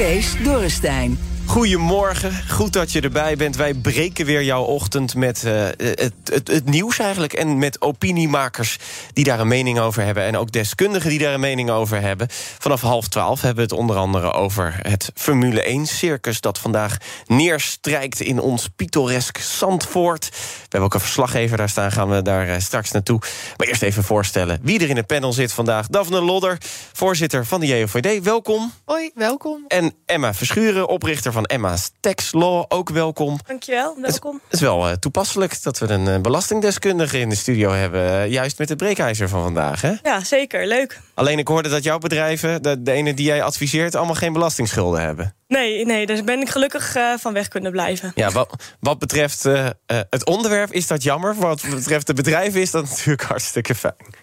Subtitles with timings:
[0.00, 1.29] Kees Dorrestein.
[1.50, 3.56] Goedemorgen, goed dat je erbij bent.
[3.56, 7.32] Wij breken weer jouw ochtend met uh, het, het, het, nieuws eigenlijk.
[7.32, 8.78] En met opiniemakers
[9.12, 10.24] die daar een mening over hebben.
[10.24, 12.26] En ook deskundigen die daar een mening over hebben.
[12.58, 16.40] Vanaf half twaalf hebben we het onder andere over het Formule 1-circus...
[16.40, 16.96] dat vandaag
[17.26, 20.28] neerstrijkt in ons pittoresk Zandvoort.
[20.30, 23.20] We hebben ook een verslaggever daar staan, gaan we daar uh, straks naartoe.
[23.56, 25.86] Maar eerst even voorstellen wie er in het panel zit vandaag.
[25.86, 26.58] Daphne Lodder,
[26.92, 28.72] voorzitter van de JOVD, welkom.
[28.84, 29.64] Hoi, welkom.
[29.68, 32.64] En Emma Verschuren, oprichter van van Emma's Tax Law.
[32.68, 33.38] Ook welkom.
[33.46, 34.40] Dankjewel, welkom.
[34.44, 38.02] Het, is wel uh, toepasselijk dat we een uh, belastingdeskundige in de studio hebben.
[38.02, 39.92] Uh, juist met het breekijzer van vandaag, hè?
[40.02, 40.66] Ja, zeker.
[40.66, 41.00] Leuk.
[41.14, 43.94] Alleen ik hoorde dat jouw bedrijven, de, de ene die jij adviseert...
[43.94, 45.34] allemaal geen belastingsschulden hebben.
[45.48, 48.12] Nee, nee, daar ben ik gelukkig van weg kunnen blijven.
[48.14, 49.42] Ja, wat, wat betreft
[49.86, 51.34] het onderwerp is dat jammer.
[51.34, 54.14] Wat betreft de bedrijven is dat natuurlijk hartstikke fijn.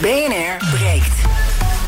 [0.00, 1.14] BNR breekt.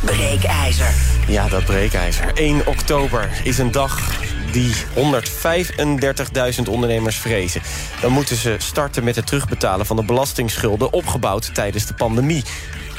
[0.05, 0.95] Breekijzer.
[1.27, 2.33] Ja, dat breekijzer.
[2.35, 4.21] 1 oktober is een dag
[4.53, 7.63] die 135.000 ondernemers vrezen.
[8.01, 10.93] Dan moeten ze starten met het terugbetalen van de belastingsschulden...
[10.93, 12.45] opgebouwd tijdens de pandemie.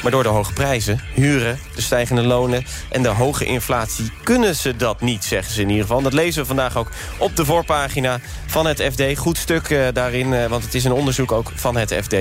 [0.02, 4.12] Maar door de hoge prijzen, huren, de stijgende lonen en de hoge inflatie...
[4.24, 6.02] kunnen ze dat niet, zeggen ze in ieder geval.
[6.02, 9.18] Dat lezen we vandaag ook op de voorpagina van het FD.
[9.18, 12.16] Goed stuk uh, daarin, uh, want het is een onderzoek ook van het FD.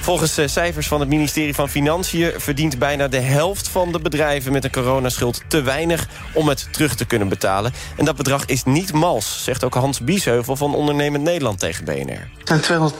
[0.00, 2.32] Volgens uh, cijfers van het ministerie van Financiën...
[2.36, 6.06] verdient bijna de helft van de bedrijven met een coronaschuld te weinig...
[6.32, 7.72] om het terug te kunnen betalen.
[7.96, 10.56] En dat bedrag is niet mals, zegt ook Hans Biesheuvel...
[10.56, 12.30] van Ondernemend Nederland tegen BNR.
[12.44, 12.92] Er zijn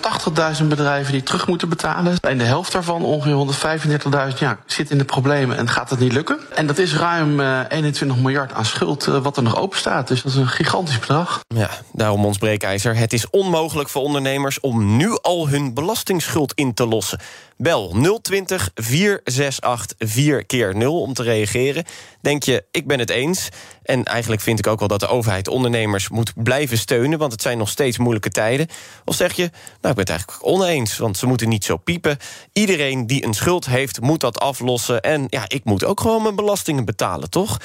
[0.61, 2.17] 280.000 bedrijven die terug moeten betalen.
[2.21, 6.13] En de helft daarvan, ongeveer 135.000, ja, zit in de problemen en gaat het niet
[6.13, 6.39] lukken.
[6.55, 10.09] En dat is ruim uh, 21 miljard aan schuld uh, wat er nog open staat.
[10.09, 11.41] Dus dat is een gigantisch bedrag.
[11.55, 12.97] Ja, daarom ons breekijzer.
[12.97, 17.21] Het is onmogelijk voor ondernemers om nu al hun belastingsschuld in te lossen.
[17.57, 21.85] Bel 020 468 4 keer 0 om te reageren.
[22.21, 23.49] Denk je, ik ben het eens.
[23.83, 27.19] En eigenlijk vind ik ook wel dat de overheid ondernemers moet blijven steunen...
[27.19, 28.67] want het zijn nog steeds moeilijke tijden.
[29.05, 32.19] Of zeg je, nou, ik ben het eigenlijk oneens, want ze moeten niet zo piepen.
[32.53, 35.01] Iedereen die een schuld heeft, moet dat aflossen.
[35.01, 37.59] En ja, ik moet ook gewoon mijn belastingen betalen, toch?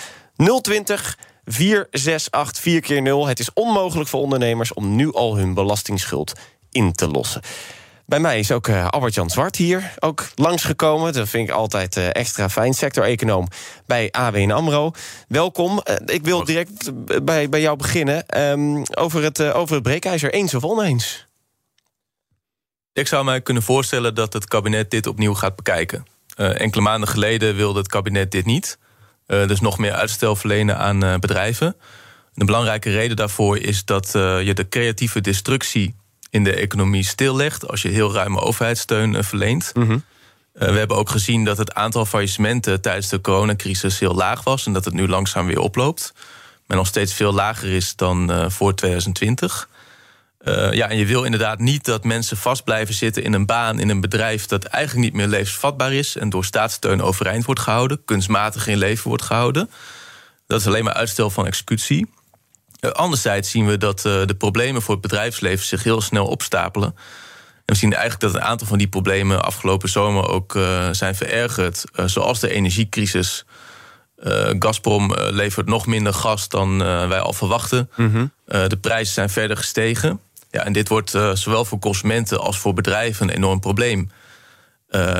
[0.62, 3.28] 020 468 4 keer 0.
[3.28, 6.34] Het is onmogelijk voor ondernemers om nu al hun belastingsschuld
[6.72, 7.42] in te lossen.
[8.06, 11.14] Bij mij is ook uh, Albert-Jan Zwart hier ook langsgekomen.
[11.14, 12.74] Dat vind ik altijd uh, extra fijn.
[12.74, 13.48] Sector-econoom
[13.86, 14.92] bij ABN AMRO.
[15.28, 15.82] Welkom.
[15.90, 16.92] Uh, ik wil direct
[17.24, 18.42] bij, bij jou beginnen.
[18.42, 20.34] Um, over, het, over het breekijzer.
[20.34, 21.26] Eens of oneens?
[22.94, 26.06] Ik zou mij kunnen voorstellen dat het kabinet dit opnieuw gaat bekijken.
[26.36, 28.78] enkele maanden geleden wilde het kabinet dit niet.
[29.26, 31.76] dus nog meer uitstel verlenen aan bedrijven.
[32.34, 35.96] De belangrijke reden daarvoor is dat je de creatieve destructie
[36.34, 39.72] in de economie stillegt als je heel ruime overheidssteun uh, verleent.
[39.74, 40.04] Mm -hmm.
[40.54, 44.66] uh, we hebben ook gezien dat het aantal faillissementen tijdens de coronacrisis heel laag was
[44.66, 46.14] en dat het nu langzaam weer oploopt.
[46.68, 49.70] Maar nog steeds veel lager is dan uh, voor 2020.
[50.72, 53.90] ja, en je wil inderdaad niet dat mensen vast blijven zitten in een baan, in
[53.90, 58.68] een bedrijf dat eigenlijk niet meer levensvatbaar is en door staatssteun overeind wordt gehouden, kunstmatig
[58.68, 59.70] in leven wordt gehouden.
[60.48, 62.13] Dat is alleen maar uitstel van executie.
[62.86, 66.96] Uh, anderzijds zien we dat uh, de problemen voor het bedrijfsleven zich heel snel opstapelen.
[67.66, 71.16] En we zien eigenlijk dat een aantal van die problemen afgelopen zomer ook uh, zijn
[71.16, 71.84] verergerd.
[72.06, 73.46] zoals de energiecrisis.
[74.60, 76.78] Gazprom levert nog minder gas dan
[77.08, 77.90] wij al verwachten.
[77.96, 78.32] Mm -hmm.
[78.46, 80.20] de prijzen zijn verder gestegen.
[80.52, 84.12] Ja, en dit wordt zowel voor consumenten als voor bedrijven een enorm probleem.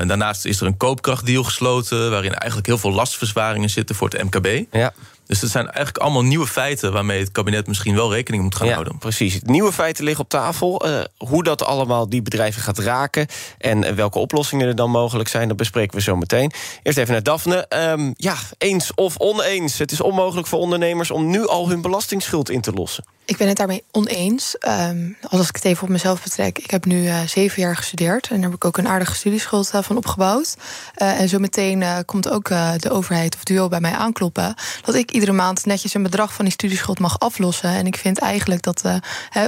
[0.08, 2.10] daarnaast is er een koopkrachtdeal gesloten...
[2.10, 4.66] waarin eigenlijk heel veel lastverzwaringen zitten voor het MKB.
[4.72, 4.94] Ja.
[5.26, 8.68] Dus dat zijn eigenlijk allemaal nieuwe feiten waarmee het kabinet misschien wel rekening moet gaan
[8.68, 8.98] ja, houden.
[8.98, 9.40] Precies.
[9.44, 10.88] Nieuwe feiten liggen op tafel.
[10.88, 13.28] Uh, hoe dat allemaal die bedrijven gaat raken
[13.58, 16.52] en welke oplossingen er dan mogelijk zijn, dat bespreken we zo meteen.
[16.84, 17.66] Eerst even naar Daphne.
[17.70, 19.78] Um, ja, eens of oneens.
[19.78, 23.06] Het is onmogelijk voor ondernemers om nu al hun belastingsschuld in te lossen.
[23.26, 24.56] Ik ben het daarmee oneens.
[24.68, 26.60] Um, als ik het even op mezelf betrek.
[26.60, 28.28] Ik heb nu uh, zeven jaar gestudeerd.
[28.28, 30.56] En daar heb ik ook een aardige studieschuld uh, van opgebouwd.
[30.98, 34.56] Uh, en zo meteen komt ook de overheid of duo bij mij aankloppen.
[34.86, 37.70] Dat ik iedere maand netjes een bedrag van die studieschuld mag aflossen.
[37.70, 38.96] En ik vind eigenlijk dat uh,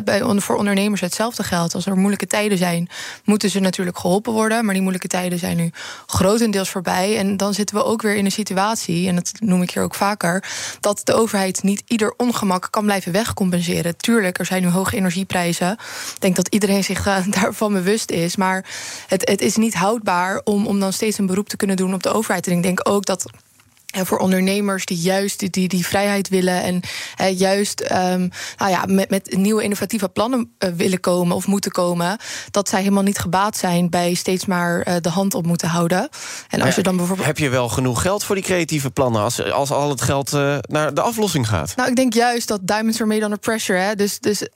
[0.03, 1.75] bij, voor ondernemers hetzelfde geldt.
[1.75, 2.89] Als er moeilijke tijden zijn,
[3.23, 4.63] moeten ze natuurlijk geholpen worden.
[4.63, 5.71] Maar die moeilijke tijden zijn nu
[6.06, 7.17] grotendeels voorbij.
[7.17, 9.95] En dan zitten we ook weer in een situatie, en dat noem ik hier ook
[9.95, 10.44] vaker,
[10.79, 13.97] dat de overheid niet ieder ongemak kan blijven wegcompenseren.
[13.97, 15.71] Tuurlijk, er zijn nu hoge energieprijzen.
[15.71, 18.35] Ik denk dat iedereen zich uh, daarvan bewust is.
[18.35, 18.65] Maar
[19.07, 22.03] het, het is niet houdbaar om, om dan steeds een beroep te kunnen doen op
[22.03, 22.47] de overheid.
[22.47, 23.25] En ik denk ook dat
[24.03, 26.81] voor ondernemers die juist die, die, die vrijheid willen en
[27.36, 32.18] juist um, nou ja, met, met nieuwe innovatieve plannen uh, willen komen of moeten komen,
[32.51, 36.09] dat zij helemaal niet gebaat zijn bij steeds maar uh, de hand op moeten houden.
[36.50, 37.27] En als je dan bijvoorbeeld.
[37.27, 40.31] Heb je wel genoeg geld voor die creatieve plannen als, als al het geld
[40.62, 41.75] naar de aflossing gaat?
[41.75, 43.80] Nou, ik denk juist dat diamonds are made under pressure.
[43.80, 43.95] Hè?
[43.95, 44.48] Dus, dus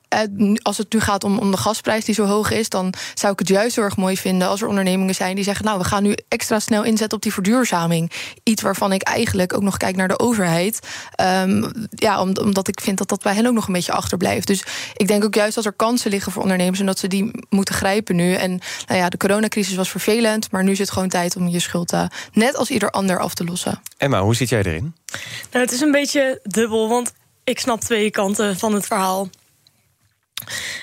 [0.62, 3.40] als het nu gaat om, om de gasprijs die zo hoog is, dan zou ik
[3.40, 6.04] het juist heel erg mooi vinden als er ondernemingen zijn die zeggen: Nou, we gaan
[6.04, 8.12] nu extra snel inzetten op die verduurzaming.
[8.44, 10.80] Iets waarvan ik eigenlijk ook nog kijk naar de overheid.
[11.22, 14.48] Um, ja, omdat ik vind dat dat bij hen ook nog een beetje achterblijft.
[14.48, 14.64] Dus
[14.96, 17.76] ik denk ook juist dat er kansen liggen voor ondernemers en dat ze die moeten
[17.76, 18.34] grijpen nu.
[18.34, 21.60] En nou ja, de coronacrisis was vervelend, maar nu is het gewoon tijd om je
[21.60, 22.04] schuld uh,
[22.34, 23.82] net als ieder ander af te lossen.
[23.98, 24.96] Emma, hoe zit jij erin?
[25.52, 29.30] Nou, het is een beetje dubbel, want ik snap twee kanten van het verhaal.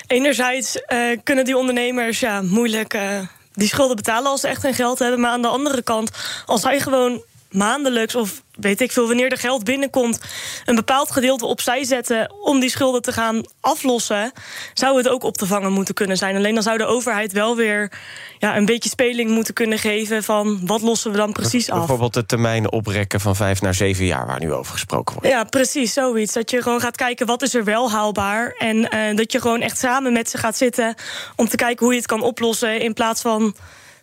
[0.07, 3.21] Enerzijds uh, kunnen die ondernemers ja, moeilijk uh,
[3.53, 5.21] die schulden betalen als ze echt geen geld hebben.
[5.21, 6.11] Maar aan de andere kant,
[6.47, 7.23] als zij gewoon
[7.57, 10.21] maandelijks of weet ik veel, wanneer er geld binnenkomt,
[10.65, 14.33] een bepaald gedeelte opzij zetten om die schulden te gaan aflossen,
[14.75, 16.37] zou het ook op te vangen moeten kunnen zijn.
[16.37, 17.93] Alleen dan zou de overheid wel weer
[18.39, 21.79] ja, een beetje speling moeten kunnen geven van wat lossen we dan precies af.
[21.79, 25.29] Bijvoorbeeld de termijnen oprekken van vijf naar zeven jaar, waar nu over gesproken wordt.
[25.29, 26.33] Ja, precies, zoiets.
[26.33, 28.55] Dat je gewoon gaat kijken wat is er wel haalbaar.
[28.59, 30.95] En uh, dat je gewoon echt samen met ze gaat zitten
[31.37, 32.81] om te kijken hoe je het kan oplossen.
[32.81, 33.55] In plaats van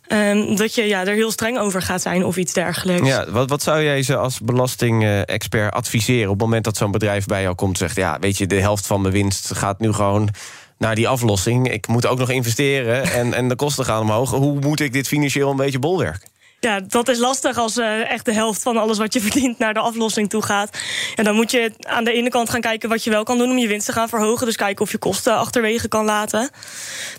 [0.07, 3.07] Um, dat je ja, er heel streng over gaat zijn of iets dergelijks.
[3.07, 6.29] Ja, wat, wat zou jij ze als belastingexpert adviseren...
[6.29, 7.95] op het moment dat zo'n bedrijf bij jou komt en zegt...
[7.95, 10.29] ja, weet je, de helft van mijn winst gaat nu gewoon
[10.77, 11.71] naar die aflossing.
[11.71, 14.31] Ik moet ook nog investeren en, en de kosten gaan omhoog.
[14.31, 16.32] Hoe moet ik dit financieel een beetje bolwerken?
[16.63, 19.73] Ja, dat is lastig als uh, echt de helft van alles wat je verdient naar
[19.73, 20.77] de aflossing toe gaat.
[21.15, 23.49] Ja, dan moet je aan de ene kant gaan kijken wat je wel kan doen
[23.49, 24.45] om je winst te gaan verhogen.
[24.45, 26.49] Dus kijken of je kosten achterwege kan laten.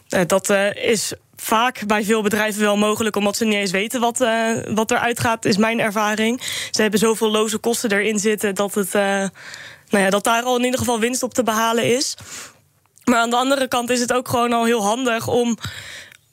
[0.08, 4.00] Uh, dat uh, is vaak bij veel bedrijven wel mogelijk, omdat ze niet eens weten
[4.00, 6.42] wat, uh, wat eruit gaat, is mijn ervaring.
[6.70, 9.30] Ze hebben zoveel loze kosten erin zitten dat, het, nou
[10.04, 12.16] ja, dat daar al in ieder geval winst op te behalen is.
[13.04, 15.58] Maar aan de andere kant is het ook gewoon al heel handig om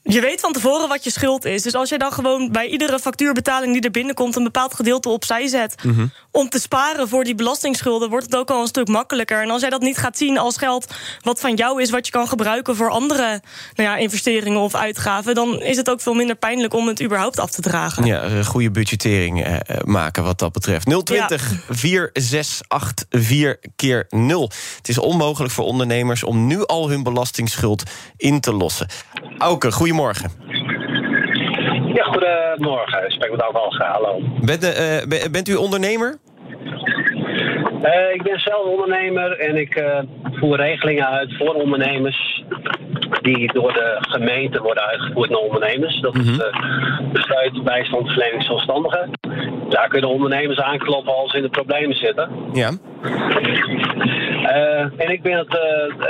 [0.04, 1.62] je weet van tevoren wat je schuld is.
[1.62, 4.36] Dus als je dan gewoon bij iedere factuurbetaling die er binnenkomt...
[4.36, 6.06] een bepaald gedeelte opzij zet mhm.
[6.32, 8.10] om te sparen voor die belastingsschulden...
[8.10, 9.42] wordt het ook al een stuk makkelijker.
[9.42, 11.90] En als jij dat niet gaat zien als geld wat van jou is...
[11.90, 13.42] wat je kan gebruiken voor andere
[13.76, 15.36] nou ja, investeringen of uitgaven...
[15.36, 18.06] dan is het ook veel minder pijnlijk om het überhaupt af te dragen.
[18.06, 21.06] Ja, een goede budgettering eh, eh maken wat dat betreft.
[21.06, 21.58] 020 ja.
[21.76, 24.52] 4684 keer 0.
[24.78, 27.84] Het is onmogelijk voor ondernemers om nu al hun belastingsschuld
[28.18, 28.88] in te lossen.
[29.38, 30.32] Auke, goede goedemorgen.
[31.94, 33.06] Ja, goedemorgen.
[33.06, 34.22] Ik spreek met Alke Hallo.
[34.42, 36.18] Bent, uh, bent u ondernemer?
[37.84, 42.44] Uh, ik ben zelf ondernemer en ik uh, voer regelingen uit voor ondernemers
[43.22, 46.00] die door de gemeente worden uitgevoerd naar ondernemers.
[46.00, 46.50] Dat is de
[47.12, 49.10] besluit bijstandverlening zelfstandigen.
[49.70, 52.30] Daar kunnen ondernemers aankloppen als ze in de problemen zitten.
[52.54, 52.72] Ja.
[54.42, 55.58] Uh, en ik ben het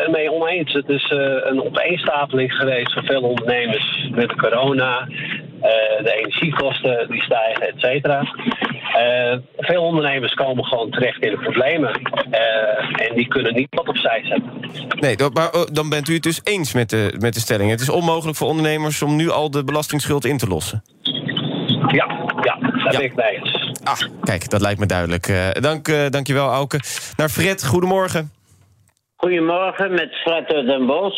[0.06, 0.74] ermee oneens.
[0.74, 1.14] Het is
[1.44, 5.08] een opeenstapeling geweest voor veel ondernemers met de corona.
[6.04, 8.24] de energiekosten die stijgen, et cetera.
[9.58, 11.92] Veel ondernemers komen gewoon terecht in de problemen.
[12.92, 14.52] en die kunnen niet wat opzij zetten.
[15.00, 17.70] Nee, maar oh, dan bent u het dus eens met de, met de stelling.
[17.70, 20.84] Het is onmogelijk voor ondernemers om nu al de belastingsschuld in te lossen.
[21.88, 22.06] Ja,
[22.42, 23.72] ja daar ben ik bij eens.
[23.84, 25.28] Ah, kijk, dat lijkt me duidelijk.
[25.28, 26.80] Uh, dank, uh, dankjewel, Auke.
[27.18, 28.32] Naar Fred, goedemorgen.
[29.16, 31.18] Goedemorgen, met Fred uit Den Bosch.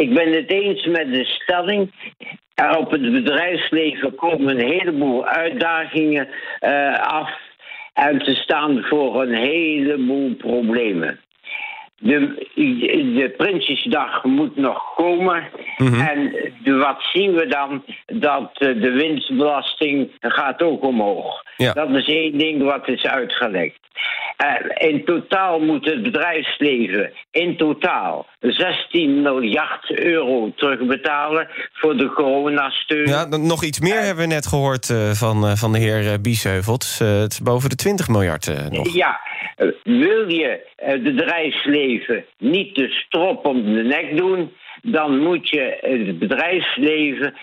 [0.00, 1.92] Ik ben het eens met de stelling.
[2.54, 6.28] Er op het bedrijfsleven komen een heleboel uitdagingen
[6.60, 7.30] uh, af...
[7.92, 11.20] en te staan voor een heleboel problemen.
[11.98, 12.46] De,
[13.14, 15.48] de Prinsjesdag moet nog komen.
[15.76, 16.00] Mhm.
[16.00, 17.84] En de, wat zien we dan?
[18.06, 21.42] Dat de winstbelasting gaat ook omhoog.
[21.56, 23.80] Dat is één ding wat is uitgelegd.
[24.42, 33.08] Uh, in totaal moet het bedrijfsleven in totaal 16 miljard euro terugbetalen voor de coronasteun.
[33.08, 36.72] Ja, nog iets meer uh, hebben we net gehoord uh, van, van de heer Biesheuvel.
[36.72, 38.94] Het is boven de 20 miljard nog.
[38.94, 39.20] Ja,
[39.84, 46.18] wil je het bedrijfsleven niet de strop om de nek doen, dan moet je het
[46.18, 47.34] bedrijfsleven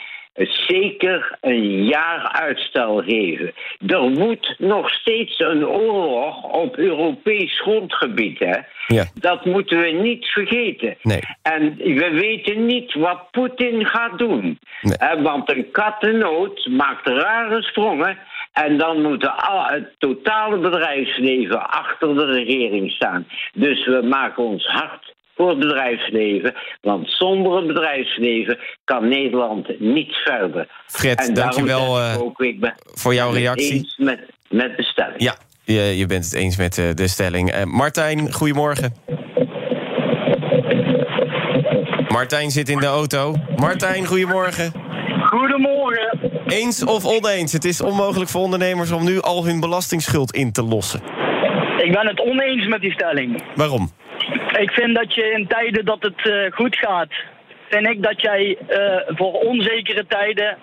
[0.45, 3.53] zeker een jaar uitstel geven.
[3.87, 8.39] Er moet nog steeds een oorlog op Europees grondgebied.
[8.39, 8.57] Hè?
[8.87, 9.05] Ja.
[9.13, 10.97] Dat moeten we niet vergeten.
[11.01, 11.19] Nee.
[11.41, 14.59] En we weten niet wat Poetin gaat doen.
[14.81, 14.97] Nee.
[14.97, 18.17] Hè, want een kattennoot maakt rare sprongen.
[18.53, 23.27] En dan moet het totale bedrijfsleven achter de regering staan.
[23.53, 26.53] Dus we maken ons hard voor het bedrijfsleven.
[26.81, 30.67] Want zonder het bedrijfsleven kan Nederland niet verder.
[30.87, 33.73] Fred, dankjewel, eh, ook, ik ben voor jouw het reactie.
[33.73, 35.21] eens met, met de stelling.
[35.21, 37.51] Ja, je, je bent het eens met eh, de stelling.
[37.51, 38.93] Eh, Martijn, goedemorgen.
[42.07, 43.35] Martijn zit in de auto.
[43.55, 44.71] Martijn, goedemorgen.
[45.23, 46.31] Goedemorgen.
[46.47, 47.53] Eens of oneens?
[47.53, 51.01] Het is onmogelijk voor ondernemers om nu al hun belastingsschuld in te lossen.
[51.77, 53.43] Ik ben het oneens met die stelling.
[53.55, 53.91] Waarom?
[54.59, 57.13] Ik vind dat je in tijden dat het eh, goed gaat,
[57.69, 60.57] vind ik dat jij eh, voor onzekere tijden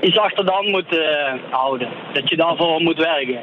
[0.00, 1.88] iets achter de hand moet eh, houden.
[2.12, 3.40] Dat je daarvoor moet werken.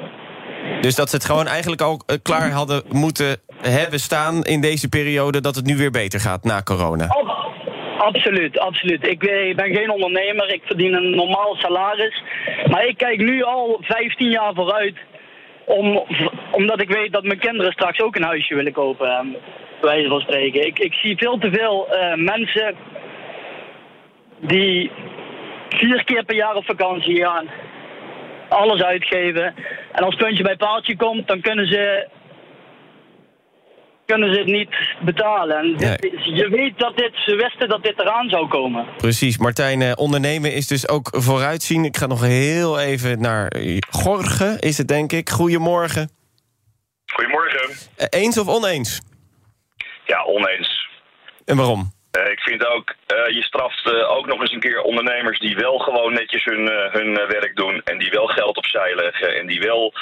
[0.81, 5.41] Dus dat ze het gewoon eigenlijk al klaar hadden moeten hebben staan in deze periode...
[5.41, 7.05] dat het nu weer beter gaat na corona.
[7.07, 7.51] Ab-
[7.97, 9.07] absoluut, absoluut.
[9.07, 9.19] Ik
[9.55, 12.23] ben geen ondernemer, ik verdien een normaal salaris.
[12.67, 14.95] Maar ik kijk nu al 15 jaar vooruit.
[15.65, 16.03] Om,
[16.51, 19.37] omdat ik weet dat mijn kinderen straks ook een huisje willen kopen.
[19.81, 20.65] Wijze van spreken.
[20.65, 22.75] Ik, ik zie veel te veel eh, mensen
[24.39, 24.91] die
[25.69, 27.49] vier keer per jaar op vakantie gaan.
[28.49, 29.55] Alles uitgeven.
[29.91, 32.07] En als puntje bij paaltje komt, dan kunnen ze
[34.07, 35.57] kunnen ze het niet betalen.
[35.57, 38.85] En dit je weet dat dit, ze wisten dat dit eraan zou komen.
[38.97, 41.85] Precies, Martijn, eh, ondernemen is dus ook vooruitzien.
[41.85, 45.29] Ik ga nog heel even naar eh, Gorge, is het denk ik.
[45.29, 46.09] Goedemorgen.
[47.05, 47.69] Goedemorgen.
[48.09, 49.01] Eens of oneens?
[50.07, 50.89] Ja, oneens.
[51.45, 51.91] En waarom?
[52.11, 55.55] Eh, ik vind ook, eh, je straft eh, ook nog eens een keer ondernemers die
[55.55, 57.81] wel gewoon netjes hun, hun werk doen.
[57.83, 59.35] En die wel geld opzij leggen.
[59.35, 59.93] En die wel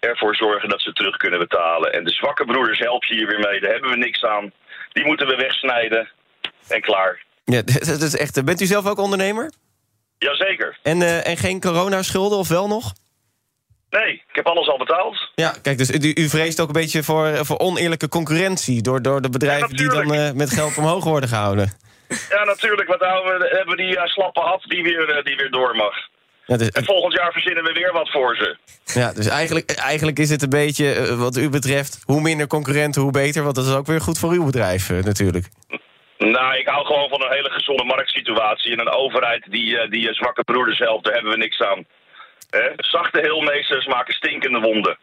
[0.00, 1.92] ervoor zorgen dat ze terug kunnen betalen.
[1.92, 3.60] En de zwakke broeders help je hier weer mee.
[3.60, 4.52] Daar hebben we niks aan.
[4.92, 6.08] Die moeten we wegsnijden.
[6.68, 7.22] En klaar.
[7.44, 7.62] Ja,
[7.92, 9.52] dat is echt, bent u zelf ook ondernemer?
[10.18, 10.78] Jazeker.
[10.82, 12.92] En, en geen coronaschulden, of wel nog?
[14.00, 15.30] Nee, ik heb alles al betaald.
[15.34, 18.82] Ja, kijk, dus u, u vreest ook een beetje voor, voor oneerlijke concurrentie...
[18.82, 21.72] door, door de bedrijven die dan eh, met geld omhoog worden gehouden.
[22.08, 22.88] Ja, natuurlijk.
[22.88, 25.76] Wat houden we, hebben we die eh, slappe af die weer, eh, die weer door
[25.76, 25.94] mag.
[26.46, 28.56] Ja, dus, En volgend jaar verzinnen we weer wat voor ze.
[28.84, 32.02] ja, dus eigenlijk, eigenlijk is het een beetje, wat u betreft...
[32.04, 33.42] hoe minder concurrenten, hoe beter.
[33.42, 35.46] Want dat is ook weer goed voor uw bedrijf natuurlijk.
[36.18, 38.72] Nou, ik hou gewoon van een hele gezonde marktsituatie.
[38.72, 41.86] En een overheid die, die zwakke broeders helpt, daar hebben we niks aan.
[42.52, 42.72] Hè?
[42.76, 44.98] Zachte heelmeesters maken stinkende wonden.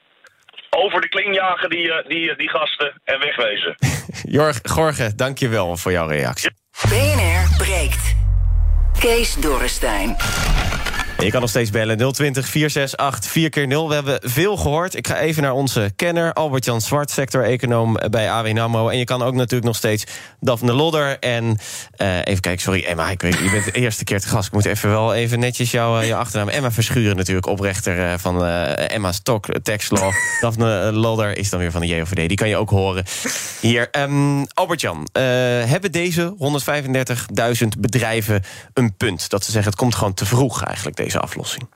[0.70, 3.76] Over de kling jagen die, eh, die, eh, die gasten en wegwezen.
[4.38, 6.52] Jorg, Gorge, dank je wel voor jouw reactie.
[6.90, 8.16] BNR breekt.
[9.00, 10.16] Kees Dorrestein.
[11.20, 14.96] En Je kan nog steeds bellen 020 468 4 keer 0 We hebben veel gehoord.
[14.96, 18.90] Ik ga even naar onze kenner, Albert-Jan Zwart, sector-econoom bij AWN AMRO.
[18.90, 20.04] En je kan ook natuurlijk nog steeds
[20.40, 21.58] Daphne Lodder en...
[21.96, 24.48] eh, even kijken, sorry Emma, ik weet, je bent de eerste keer te gast.
[24.48, 26.50] Ik moet even wel even netjes jouw jouw achternaam...
[26.50, 30.12] Emma Verschuren natuurlijk, oprichter eh, van eh, Emma's Talk Tax Law.
[30.42, 33.04] Daphne eh, Lodder is dan weer van de JOVD, die kan je ook horen
[33.62, 33.90] hier.
[33.92, 35.24] Ehm, Albert-Jan, eh,
[35.66, 39.30] hebben deze 135.000 bedrijven een punt?
[39.30, 41.70] Dat ze zeggen, het komt gewoon te vroeg eigenlijk, deze aflossing.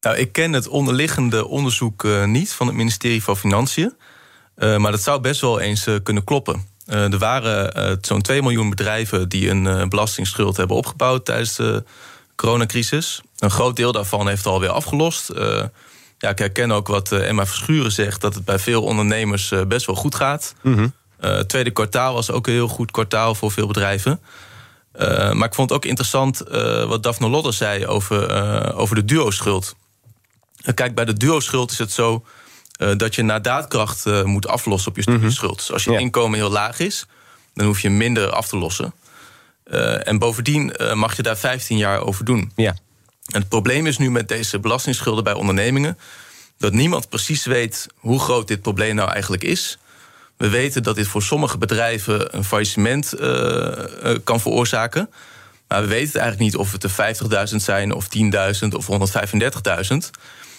[0.00, 3.96] Nou, ik ken het onderliggende onderzoek eh, niet van het ministerie van Financiën.
[4.54, 6.66] Eh, maar dat zou best wel eens eh, kunnen kloppen.
[6.86, 11.56] Eh, er waren eh, zo'n 2 miljoen bedrijven die een eh, belastingsschuld hebben opgebouwd tijdens
[11.56, 11.84] de
[12.36, 13.20] coronacrisis.
[13.38, 15.28] Een groot deel daarvan heeft alweer afgelost.
[15.28, 15.64] Eh,
[16.18, 19.96] ja, ik herken ook wat Emma Verschuren zegt, dat het bij veel ondernemers best wel
[19.96, 20.54] goed gaat.
[21.20, 24.20] Het tweede kwartaal was ook een heel goed kwartaal voor veel bedrijven.
[24.92, 28.94] Eh, maar ik vond het ook interessant eh, wat Daphne Lodder zei over, eh, over
[28.94, 29.76] de duo-schuld.
[30.74, 32.24] Kijk, bij de duo-schuld is het zo
[32.96, 35.56] dat je naar daadkracht moet aflossen op je studieschuld.
[35.56, 37.06] Dus als je inkomen heel laag is,
[37.54, 38.94] dan hoef je minder af te lossen.
[40.04, 42.52] En bovendien mag je daar 15 jaar over doen.
[42.56, 42.74] Ja.
[43.32, 45.98] En het probleem is nu met deze belastingsschulden bij ondernemingen...
[46.58, 49.78] dat niemand precies weet hoe groot dit probleem nou eigenlijk is.
[50.42, 55.10] We weten dat dit voor sommige bedrijven een faillissement eh, eh, kan veroorzaken.
[55.68, 58.08] Maar we weten eigenlijk niet of het er 50.000 zijn, of
[58.62, 60.10] 10.000 of 135.000.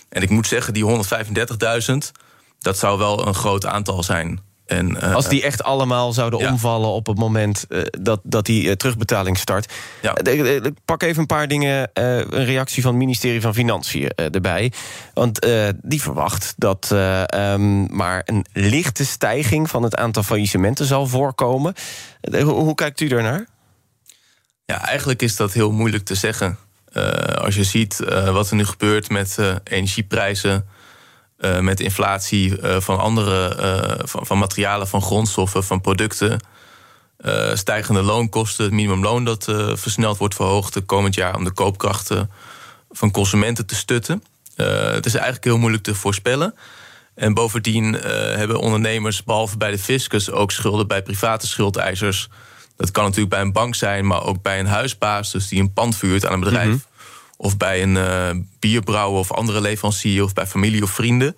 [0.10, 1.94] En ik moet zeggen, die 135.000,
[2.60, 4.40] dat zou wel een groot aantal zijn.
[4.66, 6.52] En, eh, Als die echt allemaal zouden ja.
[6.52, 9.74] omvallen op het moment eh, dat, dat die eh, terugbetaling start.
[10.02, 10.14] Ja.
[10.14, 13.54] Eh, eh, Ik pak even een paar dingen, eh, een reactie van het ministerie van
[13.54, 14.72] Financiën eh, erbij.
[15.14, 20.86] Want eh, die verwacht dat eh, ehm, maar een lichte stijging van het aantal faillissementen
[20.86, 21.74] zal voorkomen.
[22.22, 23.46] Eh, hoe, hoe kijkt u daarnaar?
[24.66, 26.58] Ja, eigenlijk is dat heel moeilijk te zeggen.
[27.36, 28.00] Als je ziet
[28.32, 29.38] wat er nu gebeurt met
[31.44, 36.40] energieprijzen, met inflatie van andere van, van, materialen, van grondstoffen, van producten,
[37.54, 42.32] stijgende loonkosten, het minimumloon dat versneld wordt verhoogd de komend jaar om de koopkrachten
[42.92, 44.24] van consumenten te stutten.
[44.56, 46.56] het is eigenlijk heel moeilijk te voorspellen.
[47.16, 52.30] En bovendien hebben ondernemers, behalve bij de fiscus, ook schulden bij private schuldeisers
[52.76, 55.74] dat kan natuurlijk bij een bank zijn, maar ook bij een huisbaas, dus die een
[55.74, 56.68] pand vuurt aan een bedrijf.
[56.68, 56.78] Mhm.
[57.38, 61.36] Of bij een uh, bierbrouwer of andere leverancier, of bij familie of vrienden.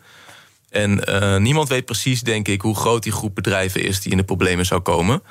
[0.69, 4.17] En uh, niemand weet precies, denk ik, hoe groot die groep bedrijven is die in
[4.17, 5.23] de problemen zou komen.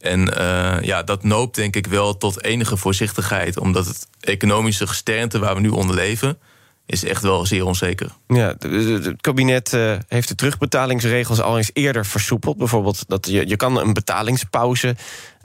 [0.00, 5.38] En uh, ja, dat noopt denk ik wel tot enige voorzichtigheid, omdat het economische gesternte
[5.38, 6.38] waar we nu onder leven,
[6.86, 8.10] is echt wel zeer onzeker.
[8.28, 9.70] Ja, het kabinet
[10.08, 12.56] heeft de terugbetalingsregels al eens eerder versoepeld.
[12.56, 14.96] Bijvoorbeeld dat je, je kan een betalingspauze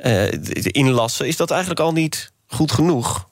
[0.06, 0.28] uh,
[0.64, 1.28] inlassen.
[1.28, 3.30] Is dat eigenlijk al niet goed genoeg?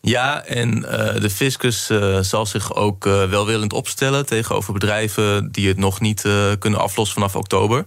[0.00, 1.90] Ja, en uh, de fiscus
[2.20, 6.24] zal zich ook welwillend opstellen tegenover bedrijven die het nog niet
[6.58, 7.86] kunnen aflossen vanaf oktober.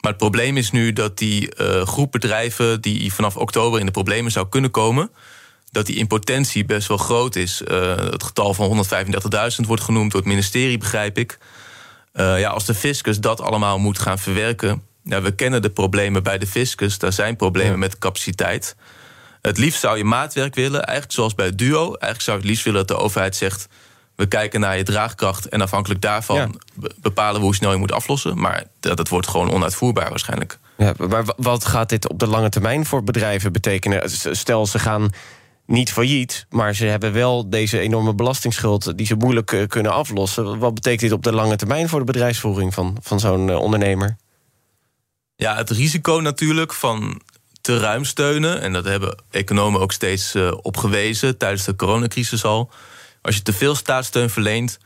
[0.00, 1.52] Maar het probleem is nu dat die
[1.84, 5.10] groep bedrijven die vanaf oktober in de problemen zou kunnen komen,
[5.70, 7.62] dat die impotentie best wel groot is.
[8.10, 11.38] Het getal van 135.000 wordt genoemd door het ministerie, begrijp ik.
[12.14, 14.82] Ja, als de fiscus dat allemaal moet gaan verwerken.
[15.02, 16.98] We kennen de problemen bij de fiscus.
[16.98, 18.76] Daar zijn problemen met capaciteit.
[19.42, 21.84] Het liefst zou je maatwerk willen, eigenlijk zoals bij het duo.
[21.86, 23.68] Eigenlijk zou je het liefst willen dat de overheid zegt...
[24.16, 26.60] we kijken naar je draagkracht en afhankelijk daarvan...
[27.00, 28.38] bepalen we hoe snel je moet aflossen.
[28.38, 30.58] Maar dat, dat wordt gewoon onuitvoerbaar waarschijnlijk.
[30.76, 34.10] Ja, maar wat gaat dit op de lange termijn voor bedrijven betekenen?
[34.36, 35.10] Stel, ze gaan
[35.66, 40.58] niet failliet, maar ze hebben wel deze enorme belastingsschuld die ze moeilijk eh, kunnen aflossen.
[40.58, 44.16] Wat betekent dit op de lange termijn voor de bedrijfsvoering van, van zo'n eh, ondernemer?
[45.36, 47.20] Ja, het risico natuurlijk van
[47.62, 52.44] te ruim steunen, en dat hebben economen ook steeds uh, op gewezen tijdens de coronacrisis
[52.44, 52.70] al.
[53.22, 54.78] Als je te veel staatssteun verleent,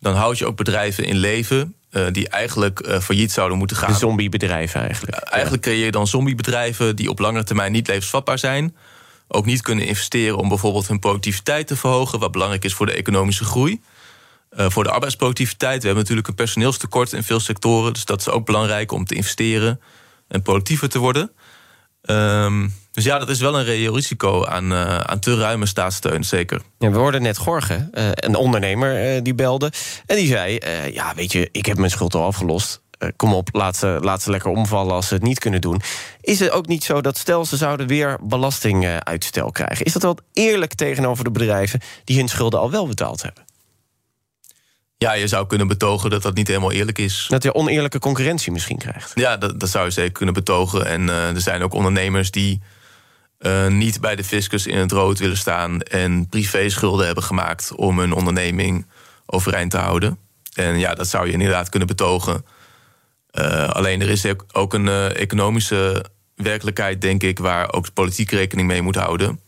[0.00, 3.92] dan houd je ook bedrijven in leven uh, die eigenlijk uh, failliet zouden moeten gaan.
[3.92, 5.16] De zombiebedrijven eigenlijk.
[5.16, 8.76] eigenlijk creëer je dan zombiebedrijven die op lange termijn niet levensvatbaar zijn
[9.32, 12.92] ook niet kunnen investeren om bijvoorbeeld hun productiviteit te verhogen, wat belangrijk is voor de
[12.92, 13.80] economische groei.
[14.50, 15.80] Voor de arbeidsproductiviteit.
[15.80, 19.14] We hebben natuurlijk een personeelstekort in veel sectoren, dus dat is ook belangrijk om te
[19.14, 19.80] investeren
[20.28, 21.32] en productiever te worden.
[22.02, 26.24] Um, dus ja, dat is wel een reëel risico aan, uh, aan te ruime staatssteun,
[26.24, 26.60] zeker.
[26.78, 29.72] We hoorden net Gorge, uh, een ondernemer, die belde.
[30.06, 30.58] En die zei,
[30.92, 32.80] ja, weet je, ik heb mijn schuld al afgelost.
[33.00, 35.80] Eh, kom op, laat ze, laat ze lekker omvallen als ze het niet kunnen doen.
[36.20, 39.84] Is het ook niet zo dat stel ze zouden weer belastinguitstel krijgen...
[39.84, 43.44] is dat wel eerlijk tegenover de bedrijven die hun schulden al wel betaald hebben?
[45.02, 47.26] Ja, je zou kunnen betogen dat dat niet helemaal eerlijk is.
[47.28, 49.12] Dat je oneerlijke concurrentie misschien krijgt.
[49.14, 50.86] Ja, dat, dat zou je zeker kunnen betogen.
[50.86, 52.60] En uh, er zijn ook ondernemers die
[53.38, 55.80] uh, niet bij de fiscus in het rood willen staan...
[55.80, 58.86] en privé-schulden hebben gemaakt om hun onderneming
[59.26, 60.18] overeind te houden.
[60.54, 62.44] En ja, dat zou je inderdaad kunnen betogen...
[63.32, 68.68] Uh, alleen er is ook een economische werkelijkheid, denk ik, waar ook de politiek rekening
[68.68, 69.40] mee moet houden.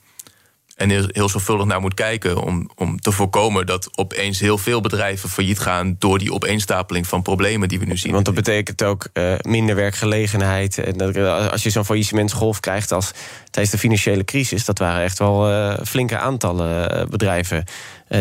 [0.76, 4.80] En heel, heel zorgvuldig naar moet kijken om, om te voorkomen dat opeens heel veel
[4.80, 8.12] bedrijven failliet gaan door die opeenstapeling van problemen die we nu zien.
[8.12, 10.78] Want dat betekent ook uh, minder werkgelegenheid.
[10.78, 11.16] En dat,
[11.50, 13.12] als je zo'n faillissementsgolf krijgt als
[13.50, 17.64] tijdens de financiële crisis, dat waren echt wel flinke aantallen bedrijven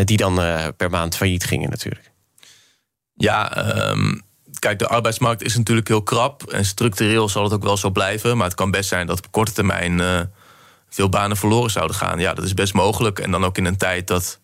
[0.04, 0.40] die dan
[0.76, 2.10] per maand failliet gingen, natuurlijk.
[3.14, 4.22] Ja, um,
[4.58, 6.42] kijk, de arbeidsmarkt is natuurlijk heel krap.
[6.42, 8.36] En structureel zal het ook wel zo blijven.
[8.36, 10.20] Maar het kan best zijn dat op korte termijn uh,
[10.94, 12.18] veel banen verloren zouden gaan.
[12.18, 13.18] Ja, dat is best mogelijk.
[13.18, 14.40] En dan ook in een tijd dat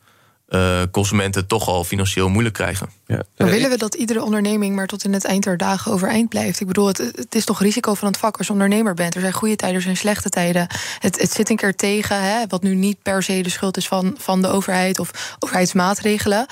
[0.48, 2.88] uh, consumenten het toch al financieel moeilijk krijgen.
[3.06, 3.22] Ja.
[3.36, 6.60] Maar willen we dat iedere onderneming maar tot in het eind der dagen overeind blijft?
[6.60, 9.14] Ik bedoel, het, het is toch risico van het vak als je ondernemer bent.
[9.14, 10.66] Er zijn goede tijden, er zijn slechte tijden.
[10.98, 13.88] Het, het zit een keer tegen, hè, wat nu niet per se de schuld is
[13.88, 16.46] van, van de overheid of overheidsmaatregelen.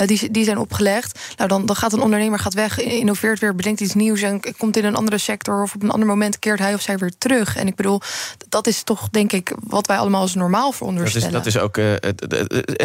[0.00, 1.18] Uh, die, die zijn opgelegd.
[1.36, 4.76] Nou, dan, dan gaat een ondernemer gaat weg, innoveert weer, bedenkt iets nieuws en komt
[4.76, 7.56] in een andere sector of op een ander moment keert hij of zij weer terug.
[7.56, 8.00] En ik bedoel,
[8.48, 11.32] dat is toch denk ik wat wij allemaal als normaal veronderstellen.
[11.32, 11.76] Dat is, dat is ook.
[11.76, 11.92] Uh,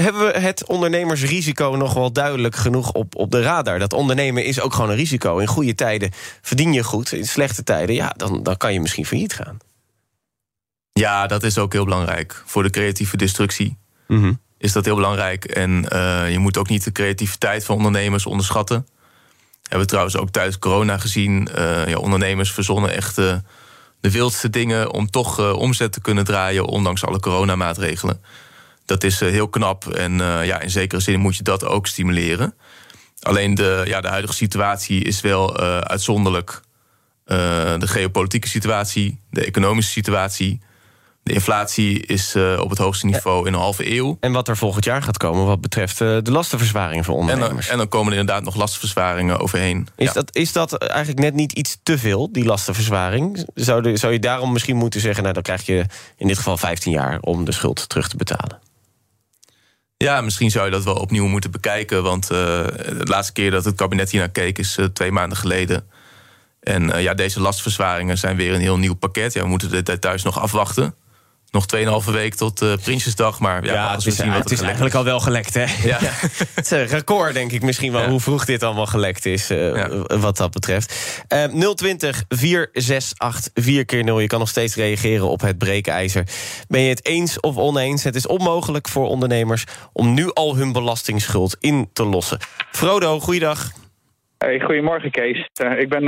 [0.03, 3.79] hebben we het ondernemersrisico nog wel duidelijk genoeg op, op de radar.
[3.79, 5.37] Dat ondernemen is ook gewoon een risico.
[5.37, 7.11] In goede tijden verdien je goed.
[7.11, 9.57] In slechte tijden, ja, dan, dan kan je misschien failliet gaan.
[10.93, 12.43] Ja, dat is ook heel belangrijk.
[12.45, 14.33] Voor de creatieve destructie mhm.
[14.57, 15.45] is dat heel belangrijk.
[15.45, 18.87] En uh, je moet ook niet de creativiteit van ondernemers onderschatten.
[19.61, 21.49] Hebben we trouwens ook tijdens corona gezien.
[21.57, 23.35] Uh, ja, ondernemers verzonnen echt uh,
[23.99, 28.21] de wildste dingen om toch omzet te kunnen draaien, ondanks alle coronamaatregelen.
[28.87, 31.87] Dat is eh, heel knap en uh, ja, in zekere zin moet je dat ook
[31.87, 32.53] stimuleren.
[33.21, 36.61] Alleen de, ja, de huidige situatie is wel uh, uitzonderlijk.
[37.25, 40.61] de geopolitieke situatie, de economische situatie,
[41.27, 44.17] De inflatie is uh, op het hoogste niveau in een halve eeuw.
[44.19, 47.51] En wat er volgend jaar gaat komen wat betreft uh, de lastenverzwaring voor ondernemers.
[47.51, 49.87] En dan, en dan, komen er inderdaad nog lastenverzwaringen overheen.
[49.95, 53.45] Is, dat, is dat eigenlijk net niet iets te veel, die lastenverzwaring?
[53.53, 55.21] Zou, de, zou je daarom misschien moeten zeggen...
[55.21, 55.85] nou, dan krijg je
[56.17, 58.59] in dit geval 15 jaar om de schuld terug te betalen?
[59.97, 62.03] Ja, misschien zou je dat wel opnieuw moeten bekijken.
[62.03, 65.89] Want uh, de laatste keer dat het kabinet hier naar keek is twee maanden geleden.
[66.59, 69.33] En ja, deze lastverzwaringen zijn weer een heel nieuw pakket.
[69.33, 70.95] Ja, we moeten dit thuis nog afwachten
[71.51, 71.65] nog
[72.05, 73.39] 2,5 week tot uh, Prinsjesdag.
[73.39, 75.65] Maar ja, ja het is, zien het is eigenlijk al wel gelekt, hè?
[75.83, 75.97] Ja.
[76.55, 79.85] het is een record, denk ik misschien wel, hoe vroeg dit allemaal gelekt is, uh,
[80.07, 81.23] wat dat betreft.
[81.53, 86.23] Uh, 020 468 4 keer 0 Je kan nog steeds reageren op het breekijzer.
[86.67, 88.03] Ben je het eens of oneens?
[88.03, 92.37] Het is onmogelijk voor ondernemers om nu al hun belastingsschuld in te lossen.
[92.71, 93.71] Frodo, goeiedag.
[94.37, 95.49] Hey, goedemorgen Kees.
[95.63, 96.03] Uh, ik ben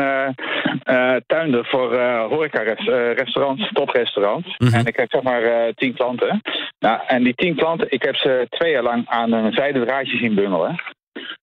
[1.25, 4.47] tuinder voor horeca-restaurants, toprestaurants.
[4.57, 4.79] Mm -hmm.
[4.79, 6.41] En ik heb zeg maar tien klanten.
[6.79, 10.17] Nou, en die tien klanten, ik heb ze twee jaar lang aan een zijde draadje
[10.17, 10.75] zien bungelen.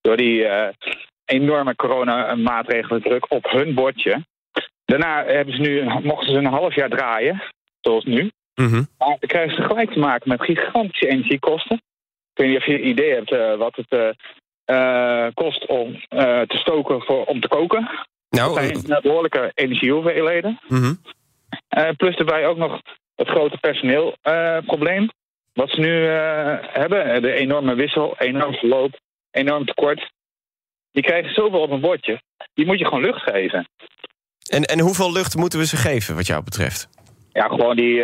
[0.01, 0.46] Door die
[1.25, 4.25] enorme coronamaatregelen druk op hun bordje.
[4.85, 7.42] Daarna hebben ze nu, mochten ze een half jaar draaien,
[7.81, 8.31] zoals nu.
[8.55, 8.87] Mm -hmm.
[8.99, 11.77] Maar dan krijgen ze gelijk te maken met gigantische energiekosten.
[11.77, 14.16] Ik weet niet of je een idee hebt wat het
[14.70, 17.88] uh, kost om uh, te stoken voor, om te koken.
[18.37, 20.61] Nou, dat zijn behoorlijke energiehoeveelheden.
[20.66, 21.01] -hmm.
[21.79, 22.81] uh, plus erbij ook nog
[23.14, 25.11] het grote personeelprobleem.
[25.53, 26.05] wat ze nu
[26.81, 27.22] hebben.
[27.22, 30.11] De enorme wissel, enorm verloop, enorm tekort.
[30.92, 32.20] Die krijgen zoveel op een bordje.
[32.55, 33.68] Die moet je gewoon lucht geven.
[34.51, 36.88] En, en hoeveel lucht moeten we ze geven, wat jou betreft?
[37.33, 38.01] Ja, gewoon die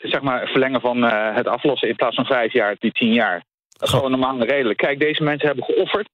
[0.00, 1.02] zeg maar verlengen van
[1.34, 3.44] het aflossen in plaats van vijf jaar, die tien jaar.
[3.68, 4.78] Dat is gewoon normaal en redelijk.
[4.78, 6.08] Kijk, deze mensen hebben geofferd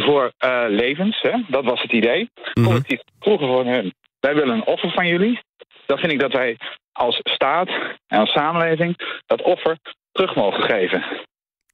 [0.00, 1.20] voor uh, levens.
[1.20, 1.42] Hè?
[1.48, 2.30] Dat was het idee.
[2.54, 2.66] Mhm.
[2.66, 3.94] Collectief vroegen voor hun.
[4.20, 5.40] Wij willen een offer van jullie.
[5.86, 6.56] Dan vind ik dat wij
[6.92, 7.68] als staat
[8.06, 9.78] en als samenleving dat offer
[10.12, 11.04] terug mogen geven.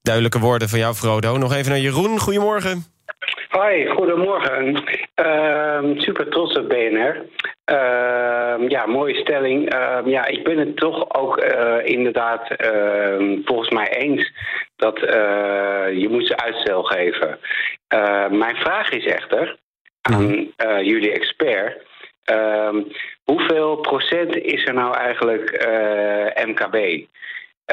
[0.02, 1.37] Duidelijke woorden van jou, Frodo.
[1.37, 2.18] Nog even naar Jeroen.
[2.18, 2.85] Goedemorgen.
[3.48, 4.85] Hoi, goedemorgen.
[5.16, 7.24] Uh, super trots op BNR.
[7.70, 9.74] Uh, ja, mooie stelling.
[9.74, 14.33] Uh, ja, ik ben het toch ook uh, inderdaad ehm, volgens mij eens
[14.76, 17.38] dat eh, je moet ze uitstel geven.
[18.31, 19.57] mijn vraag is echter
[20.00, 20.52] aan
[20.83, 21.87] jullie expert.
[22.24, 22.83] Ehm,
[23.24, 25.66] hoeveel procent is er nou eigenlijk
[26.46, 27.07] MKB?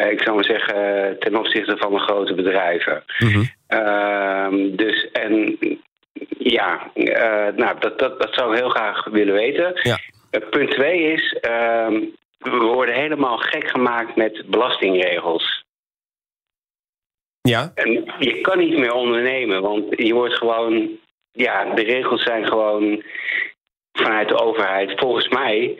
[0.03, 0.75] Ik zou maar zeggen
[1.19, 3.03] ten opzichte van de grote bedrijven.
[3.19, 5.57] Mm Uh, dus en
[6.37, 9.79] ja, uh, nou, dat, dat, dat zou ik heel graag willen weten.
[9.81, 9.99] Ja.
[10.49, 11.87] Punt twee is, uh,
[12.37, 15.63] we worden helemaal gek gemaakt met belastingregels.
[17.41, 17.71] Ja.
[17.75, 20.89] En je kan niet meer ondernemen, want je wordt gewoon,
[21.31, 23.03] ja, de regels zijn gewoon
[23.91, 25.77] vanuit de overheid, volgens mij,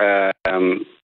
[0.00, 0.28] uh,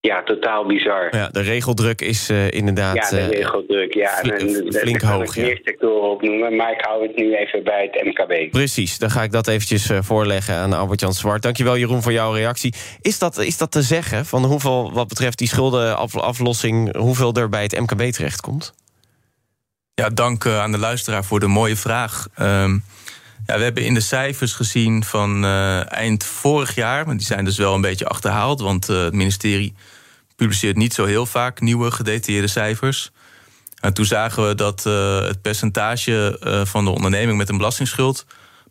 [0.08, 1.16] ja, totaal bizar.
[1.16, 2.94] Ja, de regeldruk is uh, inderdaad...
[2.94, 4.08] Ja, de eh, regeldruk, ja.
[4.08, 5.42] Flink, en, flink hoog, ja.
[5.42, 8.50] meer sectoren opnoemen, maar ik hou het nu even bij het MKB.
[8.50, 11.42] Precies, dan ga ik dat eventjes uh, voorleggen aan Albert-Jan Zwart.
[11.42, 12.74] Dankjewel Jeroen voor jouw reactie.
[13.00, 16.96] Is dat, is dat te zeggen, van hoeveel, wat betreft die schuldenaflossing...
[16.96, 18.74] hoeveel er bij het MKB terechtkomt?
[19.94, 22.26] Ja, dank aan de luisteraar voor de mooie vraag.
[22.40, 22.82] Um,
[23.46, 27.44] ja, we hebben in de cijfers gezien van uh, eind vorig jaar, maar die zijn
[27.44, 29.74] dus wel een beetje achterhaald, want uh, het ministerie
[30.36, 33.10] publiceert niet zo heel vaak nieuwe gedetailleerde cijfers.
[33.80, 38.26] En toen zagen we dat uh, het percentage van de onderneming met een belastingsschuld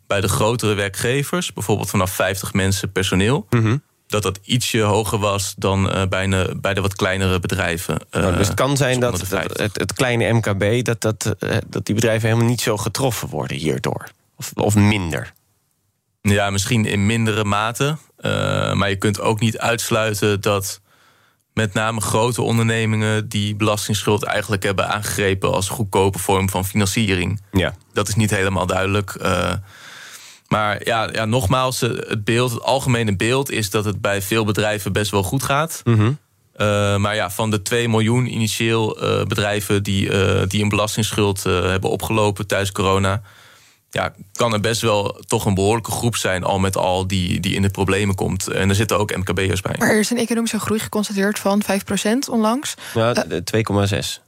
[0.06, 3.82] bij de grotere werkgevers, bijvoorbeeld vanaf 50 mensen personeel, mm -hmm.
[4.06, 7.98] dat dat ietsje hoger was dan bij, een, bij de wat kleinere bedrijven.
[8.10, 11.34] Nou, dus het kan zijn dat, dat het, het, kleine MKB, dat, dat,
[11.68, 14.08] dat die bedrijven helemaal niet zo getroffen worden hierdoor.
[14.42, 15.32] Of, of minder?
[16.20, 17.96] Ja, misschien in mindere mate.
[18.20, 20.80] Uh, maar je kunt ook niet uitsluiten dat
[21.54, 27.40] met name grote ondernemingen die belastingsschuld eigenlijk hebben aangegrepen als goedkope vorm van financiering.
[27.52, 27.74] Ja.
[27.92, 29.16] Dat is niet helemaal duidelijk.
[29.22, 29.52] Uh,
[30.48, 34.92] maar ja, ja, nogmaals, het beeld, het algemene beeld is dat het bij veel bedrijven
[34.92, 35.80] best wel goed gaat.
[35.84, 36.18] Mm -hmm.
[36.56, 38.96] uh, maar ja, van de 2 miljoen initieel
[39.28, 40.10] bedrijven die,
[40.46, 43.22] die een belastingsschuld hebben opgelopen tijdens corona
[43.92, 47.54] ja, kan er best wel toch een behoorlijke groep zijn, al met al, die, die
[47.54, 48.48] in de problemen komt.
[48.48, 49.74] En er zitten ook MKB'ers bij.
[49.78, 52.74] Maar er is een economische groei geconstateerd van 5% onlangs.
[52.94, 53.32] Ja, 2,6.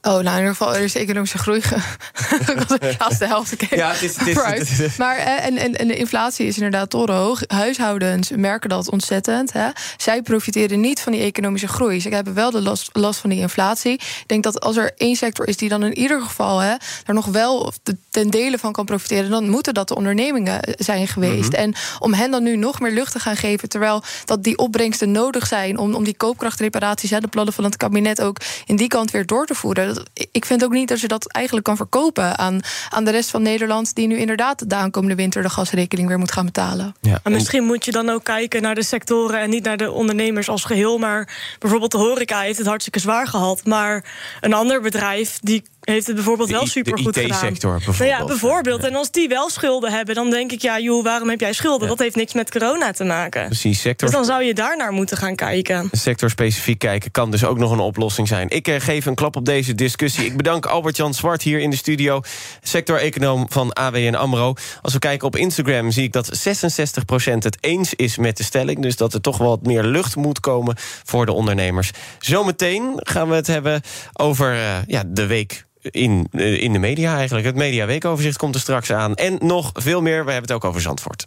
[0.01, 1.61] Oh, nou in ieder geval, er is economische groei.
[2.97, 3.77] Als de helft keer.
[3.77, 7.41] Ja, het is, het is, Maar en, en, en de inflatie is inderdaad toch hoog.
[7.47, 9.53] Huishoudens merken dat ontzettend.
[9.53, 9.69] Hè.
[9.97, 12.01] Zij profiteren niet van die economische groei.
[12.01, 13.93] Ze hebben wel de last, last van die inflatie.
[13.93, 17.15] Ik denk dat als er één sector is die dan in ieder geval hè, daar
[17.15, 17.73] nog wel
[18.09, 21.51] ten dele van kan profiteren, dan moeten dat de ondernemingen zijn geweest.
[21.51, 21.61] Mhm.
[21.61, 25.11] En om hen dan nu nog meer lucht te gaan geven, terwijl dat die opbrengsten
[25.11, 28.87] nodig zijn om, om die koopkrachtreparaties, hè, de plannen van het kabinet ook in die
[28.87, 29.93] kant weer door te voeren.
[29.93, 33.29] Dat, ik vind ook niet dat je dat eigenlijk kan verkopen aan, aan de rest
[33.29, 36.95] van Nederland, die nu inderdaad de aankomende winter de gasrekening weer moet gaan betalen.
[37.23, 40.49] En misschien moet je dan ook kijken naar de sectoren en niet naar de ondernemers
[40.49, 40.97] als geheel.
[40.97, 43.65] Maar bijvoorbeeld de horeca heeft het hartstikke zwaar gehad.
[43.65, 47.29] Maar een ander bedrijf die heeft het bijvoorbeeld De wel de supergoed gedaan.
[47.29, 48.19] IT-sector Nou bijvoorbeeld.
[48.19, 48.83] ja, bijvoorbeeld.
[48.83, 51.87] En als die wel schulden hebben, dan denk ik, ja, joh, waarom heb jij schulden?
[51.87, 53.45] Dat heeft niks met corona te maken.
[53.45, 55.89] Precies, sector, Dus dan zou je daar naar moeten gaan kijken.
[55.91, 58.49] sectorspecifiek kijken kan dus ook nog een oplossing zijn.
[58.49, 60.25] Ik eh, geef een klap op deze discussie.
[60.25, 62.21] Ik bedank Albert-Jan Zwart hier in de studio,
[62.61, 64.53] sector-econoom van ABN AMRO.
[64.81, 68.81] Als we kijken op Instagram zie ik dat 66% het eens is met de stelling.
[68.81, 71.91] Dus dat er toch wel wat meer lucht moet komen voor de ondernemers.
[72.19, 73.81] Zometeen gaan we het hebben
[74.13, 77.45] over eh, ja, de week in, eh, in de media eigenlijk.
[77.45, 79.15] Het mediaweekoverzicht komt er straks aan.
[79.15, 81.25] En nog veel meer, we hebben het ook over Zandvoort.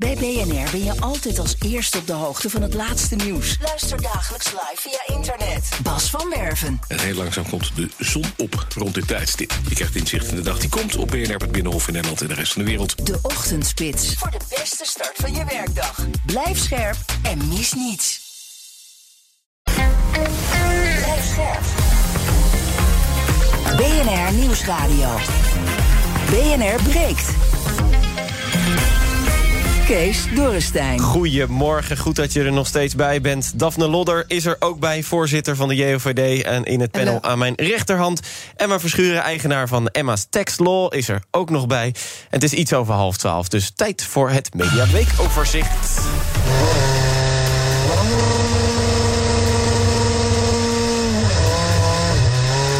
[0.00, 3.58] Bij BNR ben je altijd als eerste op de hoogte van het laatste nieuws.
[3.62, 5.68] Luister dagelijks live via internet.
[5.82, 6.80] Bas van Werven.
[6.88, 9.52] En heel langzaam komt de zon op rond dit tijdstip.
[9.68, 12.28] Je krijgt inzicht in de dag die komt op BNR, het Binnenhof in Nederland en
[12.28, 13.06] de rest van de wereld.
[13.06, 14.14] De Ochtendspits.
[14.14, 16.06] Voor de beste start van je werkdag.
[16.26, 18.20] Blijf scherp en mis niets.
[21.02, 21.89] Blijf scherp.
[23.80, 25.08] BNR Nieuwsradio.
[26.30, 27.30] BNR breekt.
[29.86, 30.98] Kees Dorrestein.
[30.98, 33.58] Goedemorgen, goed dat je er nog steeds bij bent.
[33.58, 36.42] Daphne Lodder is er ook bij, voorzitter van de JOVD...
[36.42, 38.20] en in het panel aan mijn rechterhand.
[38.56, 41.86] Emma Verschuren, eigenaar van Emma's Tax Law, is er ook nog bij.
[41.86, 41.94] En
[42.30, 46.00] het is iets over half twaalf, dus tijd voor het Media Weekoverzicht.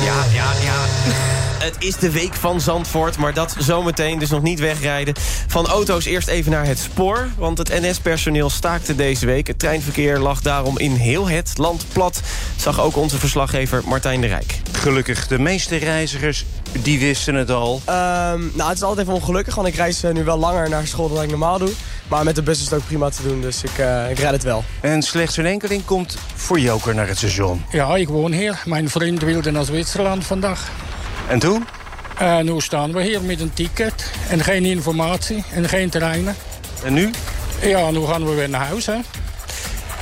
[0.05, 0.81] Ja, ja, ja.
[1.70, 5.14] Het is de week van Zandvoort, maar dat zometeen, dus nog niet wegrijden.
[5.46, 9.46] Van auto's eerst even naar het spoor, want het NS-personeel staakte deze week.
[9.46, 12.20] Het treinverkeer lag daarom in heel het land plat,
[12.56, 14.61] zag ook onze verslaggever Martijn de Rijk.
[14.72, 16.44] Gelukkig, de meeste reizigers
[16.83, 17.80] die wisten het al.
[17.85, 20.87] Ehm, nou, het is altijd even ongelukkig, want ik reis eh, nu wel langer naar
[20.87, 21.72] school dan ik normaal doe.
[22.09, 24.30] Maar met de bus is het ook prima te doen, dus ik, eh, ik red
[24.30, 24.64] het wel.
[24.80, 27.64] En slechts een enkeling komt voor Joker naar het station.
[27.70, 28.62] Ja, ik woon hier.
[28.64, 30.70] Mijn vriend wilde naar Zwitserland vandaag.
[31.31, 31.66] En toen?
[32.19, 36.37] En nu staan we hier met een ticket en geen informatie en geen treinen.
[36.85, 37.11] En nu?
[37.62, 38.97] Ja, nu gaan we weer naar huis, hè.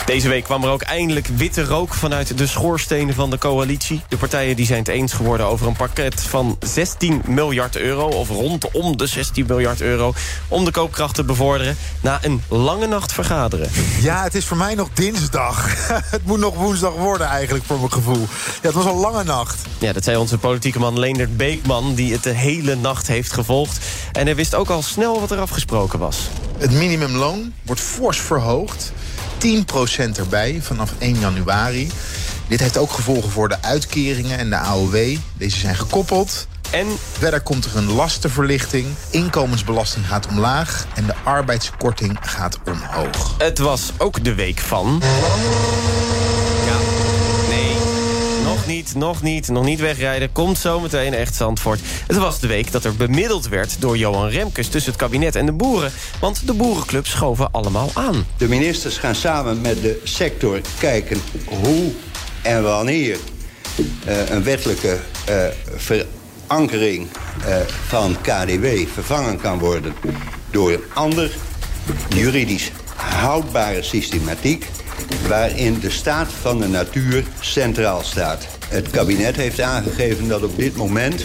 [0.08, 4.02] Deze week kwam er ook eindelijk witte rook vanuit de schoorstenen van de coalitie.
[4.08, 8.06] De partijen die zijn het eens geworden over een pakket van 16 miljard euro...
[8.06, 10.14] of rondom de 16 miljard euro...
[10.48, 13.70] om de koopkracht te bevorderen na een lange nacht vergaderen.
[14.00, 15.88] Ja, het is voor mij nog dinsdag.
[16.10, 18.26] het moet nog woensdag worden eigenlijk, voor mijn gevoel.
[18.62, 19.62] Ja, het was een lange nacht.
[19.78, 21.94] Ja, dat zei onze politieke man Leendert Beekman...
[21.94, 23.78] die het de hele nacht heeft gevolgd.
[24.12, 26.18] En hij wist ook al snel wat er afgesproken was.
[26.58, 28.92] Het minimumloon wordt fors verhoogd.
[29.44, 31.90] 10% erbij vanaf 1 januari.
[32.48, 35.16] Dit heeft ook gevolgen voor de uitkeringen en de AOW.
[35.36, 36.46] Deze zijn gekoppeld.
[36.70, 38.86] En verder komt er een lastenverlichting.
[39.10, 43.34] Inkomensbelasting gaat omlaag en de arbeidskorting gaat omhoog.
[43.38, 45.02] Het was ook de week van...
[48.94, 50.32] Nog niet, nog niet, wegrijden.
[50.32, 51.80] Komt zometeen echt Zandvoort.
[52.06, 54.68] Het was de week dat er bemiddeld werd door Johan Remkes...
[54.68, 55.92] tussen het kabinet en de boeren.
[56.20, 58.26] Want de boerenclubs schoven allemaal aan.
[58.36, 61.92] De ministers gaan samen met de sector kijken hoe
[62.42, 63.18] en wanneer
[64.04, 65.44] eh, een wettelijke eh,
[65.76, 67.06] verankering
[67.46, 69.94] eh, van KDW vervangen kan worden
[70.50, 71.30] door een ander
[72.08, 74.66] juridisch houdbare systematiek
[75.28, 78.46] waarin de staat van de natuur centraal staat.
[78.68, 81.24] Het kabinet heeft aangegeven dat op dit moment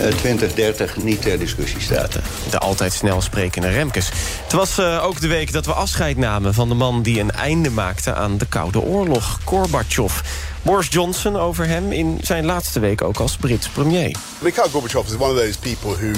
[0.00, 2.18] eh, 2030 niet ter discussie staat.
[2.50, 4.08] De altijd snel sprekende Remkes.
[4.42, 7.30] Het was eh, ook de week dat we afscheid namen van de man die een
[7.30, 10.20] einde maakte aan de Koude Oorlog, Gorbachev.
[10.62, 14.16] Boris Johnson over hem in zijn laatste week ook als Brits premier.
[14.38, 16.12] Mikhail Gorbachev is one of those people who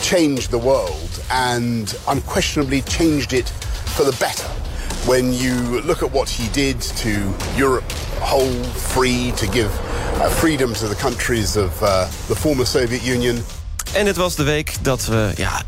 [0.00, 3.52] changed the world and unquestionably changed it
[3.84, 4.59] for the better.
[5.06, 7.08] When you look at what he did to
[7.56, 9.70] Europe whole free, to give
[10.14, 13.44] uh, freedom to the countries of uh, the former Soviet Union.
[13.92, 15.62] En het was de week dat we ja,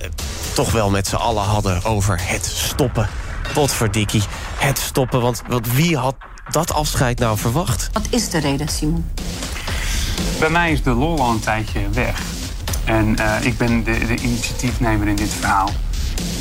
[0.55, 3.09] toch wel met z'n allen hadden over het stoppen.
[3.53, 4.23] Potverdikkie,
[4.57, 5.21] het stoppen.
[5.21, 6.15] Want, want wie had
[6.51, 7.91] dat afscheid nou verwacht?
[7.93, 9.11] Wat is de reden, Simon?
[10.39, 12.21] Bij mij is de lol al een tijdje weg.
[12.85, 15.71] En eh, ik ben de, de initiatiefnemer in dit verhaal.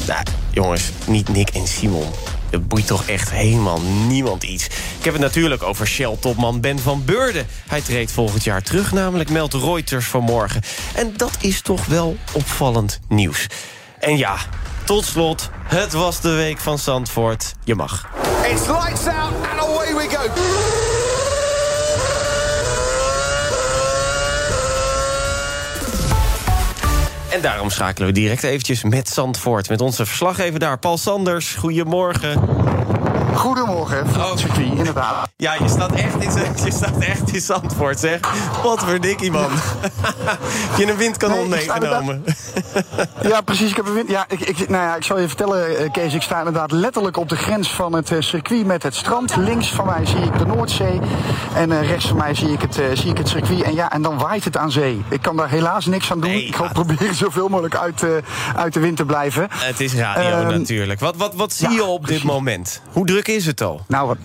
[0.07, 2.11] Nou, jongens, niet Nick en Simon.
[2.49, 4.65] Het boeit toch echt helemaal niemand iets.
[4.65, 7.47] Ik heb het natuurlijk over Shell-topman Ben van Beurden.
[7.67, 10.61] Hij treedt volgend jaar terug, namelijk meldt Reuters vanmorgen.
[10.95, 13.47] En dat is toch wel opvallend nieuws.
[13.99, 14.37] En ja,
[14.83, 17.53] tot slot, het was de week van Zandvoort.
[17.63, 18.09] Je mag.
[18.51, 20.80] It's lights out and away we go.
[27.31, 29.69] En daarom schakelen we direct eventjes met Zandvoort.
[29.69, 31.55] Met onze verslaggever daar, Paul Sanders.
[31.55, 32.39] Goedemorgen.
[33.33, 35.29] Goedemorgen, het circuit, inderdaad.
[35.37, 36.31] Ja, je staat echt in,
[36.65, 38.19] je staat echt in Zandvoort, zeg.
[38.63, 39.49] Wat voor dikkie, man.
[39.51, 42.23] Heb je een windkanon Nee, meegenomen?
[43.21, 43.69] Ja, precies.
[43.69, 44.09] Ik heb een wind.
[44.09, 46.13] Ja, ik, ik, nou ja, ik zal je vertellen, eh, Kees.
[46.13, 49.35] Ik sta inderdaad letterlijk op de grens van het eh, circuit met het strand.
[49.35, 50.99] Links van mij zie ik de Noordzee.
[51.55, 53.61] En eh, rechts van mij zie ik, het, zie ik het circuit.
[53.61, 55.03] En ja, en dan waait het aan zee.
[55.09, 56.31] Ik kan daar helaas niks aan doen.
[56.31, 58.03] ik ga proberen zoveel mogelijk uit,
[58.55, 59.47] uit de wind te blijven.
[59.51, 60.99] Het is radio Ehm, natuurlijk.
[60.99, 62.81] Wat, wat, wat zie je op dit moment?
[62.91, 63.81] Hoe druk is het al?
[63.87, 64.17] Nou, wat,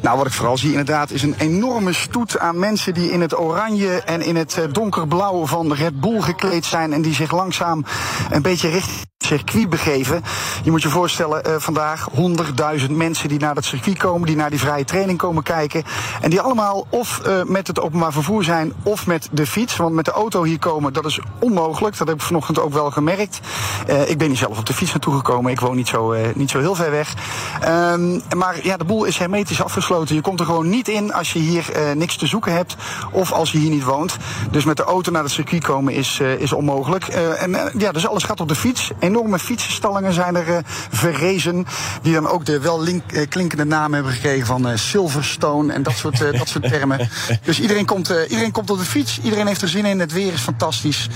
[0.00, 3.38] nou, wat ik vooral zie inderdaad is een enorme stoet aan mensen die in het
[3.38, 6.92] oranje en in het eh, donkerblauw van Red Bull gekleed zijn.
[6.92, 7.84] En die zich langzaam
[8.30, 10.22] een beetje richting circuit begeven.
[10.62, 14.50] Je moet je voorstellen, eh, vandaag 100.000 mensen die naar het circuit komen, die naar
[14.50, 15.82] die vrije training komen kijken.
[16.20, 19.76] En die allemaal of eh, met het openbaar vervoer zijn of met de fiets.
[19.76, 21.98] Want met de auto hier komen, dat is onmogelijk.
[21.98, 23.40] Dat heb ik vanochtend ook wel gemerkt.
[23.86, 25.52] Eh, ik ben niet zelf op de fiets naartoe gekomen.
[25.52, 27.14] Ik woon niet zo, niet zo heel ver weg.
[27.60, 30.14] Ehm, maar ja, de boel is hermetisch afgesloten.
[30.14, 31.64] Je komt er gewoon niet in als je hier
[31.94, 32.76] niks te zoeken hebt
[33.10, 34.16] of als je hier niet woont.
[34.50, 37.04] Dus met de auto naar het circuit komen is, is onmogelijk.
[37.04, 38.90] En ja, dus alles gaat op de fiets.
[39.20, 40.58] Enorme fietsenstallingen zijn er eh,
[40.90, 41.66] verrezen.
[42.02, 45.82] Die dan ook de wel link, eh, klinkende naam hebben gekregen van eh, Silverstone en
[45.82, 46.98] dat soort, dat soort termen.
[47.44, 49.20] Dus iedereen komt, iedereen komt op de fiets.
[49.22, 50.00] Iedereen heeft er zin in.
[50.00, 51.08] Het weer is fantastisch.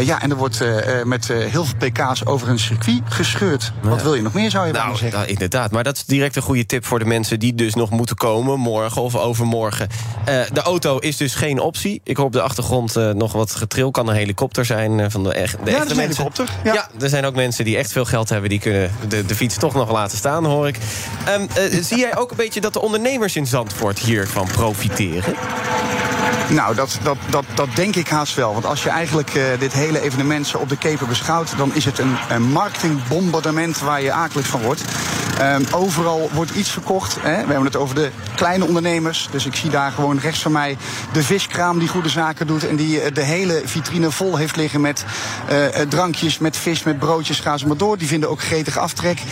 [0.00, 0.64] Ja, en er wordt
[1.04, 3.72] met heel veel pk's over een circuit gescheurd.
[3.80, 5.18] Wat wil je nog meer, zou je Nou, zeggen?
[5.18, 5.70] nou, inderdaad.
[5.70, 8.58] Maar dat is direct een goede tip voor de mensen die dus nog moeten komen,
[8.58, 9.88] morgen of overmorgen.
[10.52, 12.00] De auto is dus geen optie.
[12.04, 13.90] Ik hoor op de achtergrond nog wat getril.
[13.90, 16.22] Kan een helikopter zijn van de, echt, de Ja, echte dat is een mensen.
[16.22, 16.88] helikopter, Ja.
[17.00, 18.50] er zijn ook mensen die echt veel geld hebben.
[18.50, 20.78] Die kunnen de, de fiets toch nog laten staan, hoor ik.
[21.24, 25.34] Ehm, eh, zie jij ook een beetje dat de ondernemers in Zandvoort hiervan profiteren?
[26.48, 28.52] Nou, dat, dat, dat, dat denk ik haast wel.
[28.52, 31.56] Want als je eigenlijk eh, dit hele evenement op de keper beschouwt...
[31.56, 34.84] dan is het een, een marketingbombardement waar je akelig van wordt.
[35.42, 37.14] Ehm, overal wordt iets verkocht.
[37.14, 37.30] Hè.
[37.30, 39.28] We hebben het over de kleine ondernemers.
[39.30, 40.76] Dus ik zie daar gewoon rechts van mij
[41.12, 42.66] de viskraam die goede zaken doet...
[42.68, 45.04] en die eh, de hele vitrine vol heeft liggen met
[45.48, 47.40] eh, eh, drankjes, met vis, met broodjes.
[47.40, 47.98] Ga ze maar door.
[47.98, 49.22] Die vinden ook gretig aftrek.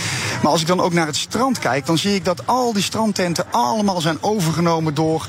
[0.42, 1.87] Maar als ik dan ook naar het strand kijk...
[1.87, 5.27] dan zie ik dat al die strandtenten allemaal zijn overgenomen door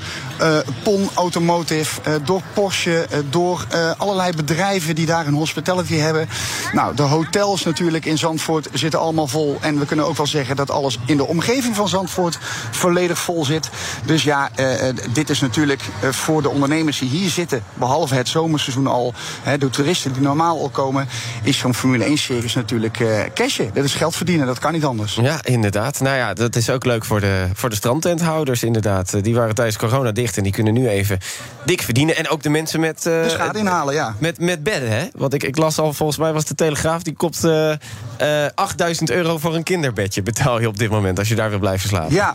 [0.82, 6.28] PON Automotive, eh, door Porsche, eh, door eh, allerlei bedrijven die daar een hospitality hebben.
[6.72, 9.58] Nou, de hotels natuurlijk in Zandvoort zitten allemaal vol.
[9.60, 12.38] En we kunnen ook wel zeggen dat alles in de omgeving van Zandvoort
[12.70, 13.70] volledig vol zit.
[14.04, 18.14] Dus ja, eh, eh, dit is natuurlijk eh, voor de ondernemers die hier zitten, behalve
[18.14, 19.14] het zomerseizoen al,
[19.58, 21.08] de toeristen die normaal al komen,
[21.42, 23.70] is zo'n Formule 1-series natuurlijk eh cashen.
[23.74, 25.14] Dat is geld verdienen, dat kan niet anders.
[25.14, 26.00] Ja, inderdaad.
[26.00, 29.14] Nou ja, dat is ook leuk voor de, voor de strandtenthouders, inderdaad.
[29.14, 31.18] Eh, Die waren tijdens corona dicht en die kunnen nu even
[31.64, 32.16] dik verdienen.
[32.16, 33.06] En ook de mensen met...
[33.06, 34.14] eh, De schade inhalen, ja.
[34.18, 35.06] Met, met bedden, hè?
[35.14, 37.02] Want ik, ik las al, volgens mij was de Telegraaf...
[37.02, 37.70] die kopt eh
[38.16, 41.18] eh 8000 euro voor een kinderbedje betaal je op dit moment...
[41.18, 42.14] als je daar wil blijven slapen.
[42.14, 42.34] Ja.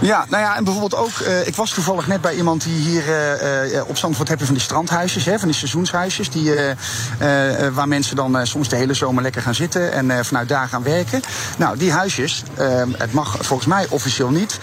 [0.00, 3.02] Ja, nou ja, en bijvoorbeeld ook, eh, ik was toevallig net bij iemand die hier
[3.08, 6.70] eh, eh, op Zandvoort hebben van die strandhuisjes, hè, van die seizoenshuisjes, die, eh,
[7.18, 10.24] eh, eh, waar mensen dan eh, soms de hele zomer lekker gaan zitten en eh,
[10.24, 11.20] vanuit daar gaan werken.
[11.58, 14.58] Nou, die huisjes, eh, het mag volgens mij officieel niet,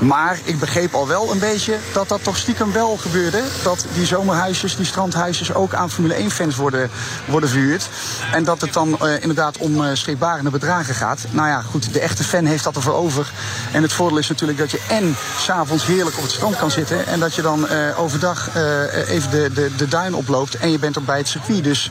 [0.00, 3.42] maar ik begreep al wel een beetje dat dat toch stiekem wel gebeurde.
[3.62, 6.90] Dat die zomerhuisjes, die strandhuisjes ook aan Formule 1-fans worden,
[7.26, 7.88] worden verhuurd.
[8.32, 11.24] En dat het dan eh, inderdaad om uh, schrikbarende bedragen gaat.
[11.30, 13.32] Nou ja, goed, de echte fan heeft dat ervoor over.
[13.72, 17.06] En het voordeel is natuurlijk dat je en s'avonds heerlijk op het strand kan zitten.
[17.06, 18.48] En dat je dan eh, overdag
[19.06, 20.56] even de, de, de duin oploopt.
[20.56, 21.64] En je bent ook bij het circuit.
[21.64, 21.90] Dus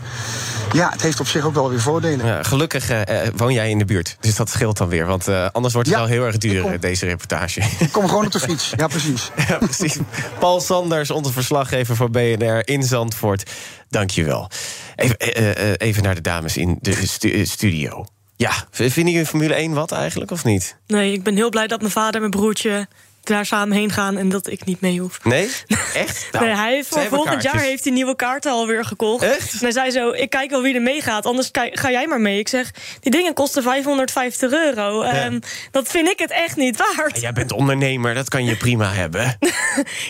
[0.74, 2.26] ja, het heeft op zich ook wel weer voordelen.
[2.26, 5.06] Ja, gelukkig eh, eh, woon jij in de buurt, dus dat scheelt dan weer.
[5.06, 7.62] Want eh, anders wordt het Ja, wel heel erg duur, kom- deze reportage.
[7.80, 8.74] Ik kom gewoon op de fiets.
[8.78, 9.32] Ja, precies.
[9.48, 9.98] Ja, precies.
[10.40, 13.52] Paul Sanders, onze verslaggever voor BNR in Zandvoort.
[13.90, 14.50] Dank je wel.
[14.96, 18.06] Even, eh, eh, even naar de dames in de stu- studio.
[18.36, 20.76] Ja, vinden jullie Formule 1 wat eigenlijk, of niet?
[20.88, 22.88] Nee, ik ben heel blij dat mijn vader en mijn broertje
[23.30, 25.24] daar samen heen gaan en dat ik niet mee hoef.
[25.24, 25.50] Nee?
[25.94, 26.28] Echt?
[26.32, 29.24] Nou, nee, hij heeft voor volgend jaar heeft hij nieuwe kaarten alweer gekocht.
[29.24, 29.54] Echt?
[29.54, 32.40] En hij zei zo, ik kijk wel wie er meegaat, anders ga jij maar mee.
[32.40, 35.02] Ik zeg, die dingen kosten 550 euro.
[35.02, 35.40] Ehm,
[35.72, 37.22] dat vind ik het echt niet waard.
[37.22, 39.38] Jij bent ondernemer, dat kan je prima hebben.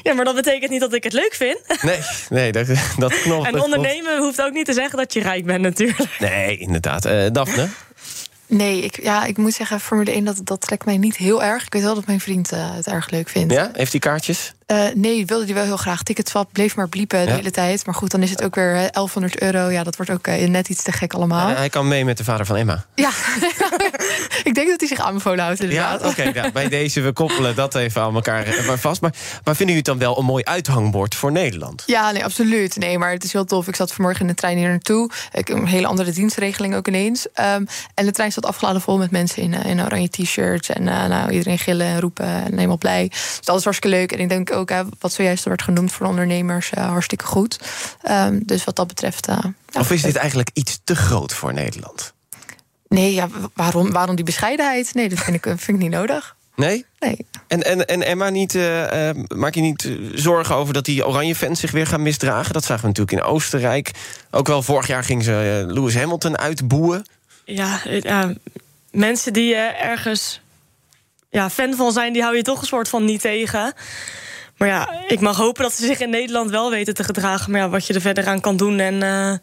[0.03, 1.57] Ja, maar dat betekent niet dat ik het leuk vind.
[1.81, 2.67] Nee, nee dat,
[2.97, 3.47] dat klopt.
[3.47, 6.19] en ondernemen hoeft ook niet te zeggen dat je rijk bent natuurlijk.
[6.19, 7.05] Nee, inderdaad.
[7.05, 7.67] Eh Daphne?
[8.49, 11.65] Nee, ik, ja, ik moet zeggen, Formule 1, dat, dat trekt mij niet heel erg.
[11.65, 13.53] Ik weet wel dat mijn vriend uh, het erg leuk vindt.
[13.53, 14.53] Ja, heeft hij kaartjes?
[14.71, 16.03] Uh, nee, wilde hij wel heel graag.
[16.03, 17.35] Ticketswap bleef maar bliepen de ja.
[17.35, 17.85] hele tijd.
[17.85, 19.69] Maar goed, dan is het ook weer 1100 euro.
[19.69, 21.49] Ja, dat wordt ook uh, net iets te gek allemaal.
[21.49, 22.85] Uh, hij kan mee met de vader van Emma.
[22.95, 23.09] Ja,
[24.49, 26.01] ik denk dat hij zich aanbevolen houdt inderdaad.
[26.01, 26.21] Ja, oké.
[26.21, 28.45] Okay, ja, bij deze, we koppelen dat even aan elkaar
[28.77, 29.01] vast.
[29.01, 29.11] Maar,
[29.43, 31.83] maar vinden jullie het dan wel een mooi uithangbord voor Nederland?
[31.85, 32.77] Ja, nee, absoluut.
[32.77, 33.67] Nee, maar het is heel tof.
[33.67, 35.09] Ik zat vanmorgen in de trein hier naartoe.
[35.31, 37.25] Ik heb een hele andere dienstregeling ook ineens.
[37.25, 40.69] Um, en de trein zat afgeladen vol met mensen in, in oranje t-shirts.
[40.69, 43.07] En nou, iedereen gillen en roepen en helemaal blij.
[43.07, 44.11] Dus dat is hartstikke leuk.
[44.11, 47.59] En ik denk ook, hè, wat zojuist er werd genoemd voor ondernemers, uh, hartstikke goed.
[48.09, 49.29] Um, dus wat dat betreft.
[49.29, 49.37] Uh,
[49.73, 52.13] of is dit eigenlijk iets te groot voor Nederland?
[52.87, 54.93] Nee, ja, waarom, waarom die bescheidenheid?
[54.93, 56.35] Nee, dat vind ik, vind ik niet nodig.
[56.55, 56.85] Nee?
[56.99, 57.25] Nee.
[57.47, 61.35] En, en, en Emma, niet, uh, uh, maak je niet zorgen over dat die oranje
[61.35, 62.53] fans zich weer gaan misdragen?
[62.53, 63.91] Dat zagen we natuurlijk in Oostenrijk.
[64.31, 67.05] Ook wel vorig jaar ging ze uh, Lewis Hamilton uitboeien.
[67.45, 67.81] Ja,
[68.91, 70.41] mensen die ergens
[71.29, 73.73] ja, fan van zijn, die hou je toch een soort van niet tegen.
[74.59, 77.51] Maar ja, ik mag hopen dat ze zich in Nederland wel weten te gedragen.
[77.51, 78.79] Maar ja, wat je er verder aan kan doen.
[78.79, 79.33] En uh,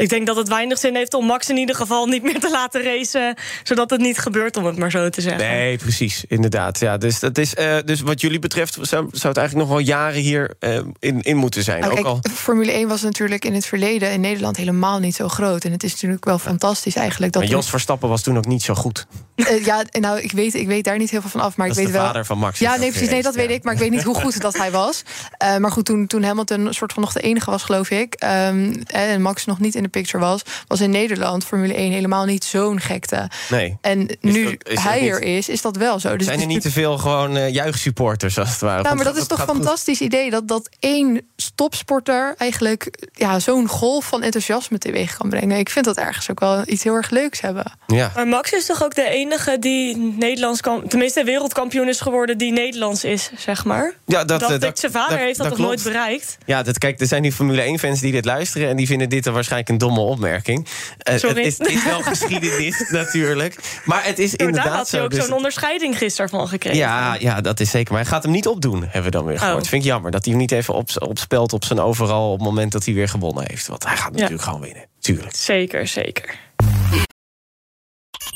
[0.00, 2.50] ik denk dat het weinig zin heeft om Max in ieder geval niet meer te
[2.50, 3.34] laten racen.
[3.62, 5.48] Zodat het niet gebeurt, om het maar zo te zeggen.
[5.48, 6.78] Nee, precies, inderdaad.
[6.80, 9.86] Ja, dus, dat is, uh, dus wat jullie betreft zou, zou het eigenlijk nog wel
[9.86, 11.80] jaren hier uh, in, in moeten zijn.
[11.80, 12.20] Nou, ook kijk, al...
[12.32, 15.64] Formule 1 was natuurlijk in het verleden in Nederland helemaal niet zo groot.
[15.64, 17.32] En het is natuurlijk wel fantastisch eigenlijk.
[17.32, 19.06] Dat maar Jos Verstappen was toen ook niet zo goed.
[19.36, 21.56] Uh, ja, nou, ik weet, ik weet daar niet heel veel van af.
[21.56, 22.06] Maar dat ik weet de wel.
[22.06, 22.58] vader van Max.
[22.58, 23.10] Ja, nee, precies.
[23.10, 23.64] Nee, dat weet ik.
[23.64, 25.02] Maar ik weet niet hoe goed dat hij was.
[25.42, 28.24] Uh, maar goed, toen, toen Hamilton een soort van nog de enige was, geloof ik.
[28.24, 32.24] Um, en Max nog niet in de picture was, was in Nederland Formule 1 helemaal
[32.24, 33.30] niet zo'n gekte.
[33.48, 33.78] Nee.
[33.80, 36.16] En nu dat, hij er is, is dat wel zo.
[36.16, 38.82] Dus zijn er niet te veel gewoon uh, juichsupporters, als het ware?
[38.82, 40.06] Nou, maar dat is toch een fantastisch goed.
[40.06, 45.58] idee dat, dat één stopsporter eigenlijk ja, zo'n golf van enthousiasme teweeg kan brengen.
[45.58, 47.72] Ik vind dat ergens ook wel iets heel erg leuks hebben.
[47.86, 48.12] Ja.
[48.14, 52.52] Maar Max is toch ook de enige die Nederlands kan, tenminste wereldkampioen is geworden die
[52.52, 53.94] Nederlands is, zeg maar.
[54.06, 55.60] Ja, dat, dat, dat, dat zijn vader dat, heeft dat, klopt.
[55.62, 56.38] nooit bereikt.
[56.46, 59.26] Ja, dat, kijk, er zijn die Formule 1-fans die dit luisteren en die vinden dit
[59.26, 60.66] er waarschijnlijk een domme opmerking.
[60.66, 64.88] Uh, het, is, het is wel geschiedenis natuurlijk, maar het is maar inderdaad daar had
[64.88, 64.96] zo.
[64.96, 66.78] hij ook dus zo'n onderscheiding gisteren van gekregen.
[66.78, 67.92] Ja, ja, dat is zeker.
[67.92, 69.62] Maar hij gaat hem niet opdoen, hebben we dan weer gehoord.
[69.62, 69.68] Oh.
[69.68, 72.48] Vind ik jammer dat hij hem niet even op, opspelt op zijn overal op het
[72.48, 73.66] moment dat hij weer gewonnen heeft.
[73.66, 74.46] Want hij gaat natuurlijk ja.
[74.46, 74.84] gewoon winnen.
[75.00, 75.36] Tuurlijk.
[75.36, 76.38] Zeker, zeker.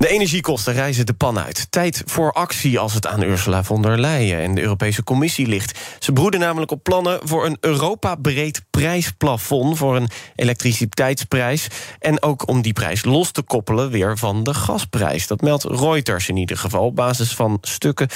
[0.00, 1.66] De energiekosten reizen de pan uit.
[1.70, 5.78] Tijd voor actie als het aan Ursula von der Leyen en de Europese Commissie ligt.
[5.98, 9.78] Ze broeden namelijk op plannen voor een Europa-breed prijsplafond...
[9.78, 11.68] voor een elektriciteitsprijs.
[11.98, 15.26] En ook om die prijs los te koppelen weer van de gasprijs.
[15.26, 18.08] Dat meldt Reuters in ieder geval op basis van stukken...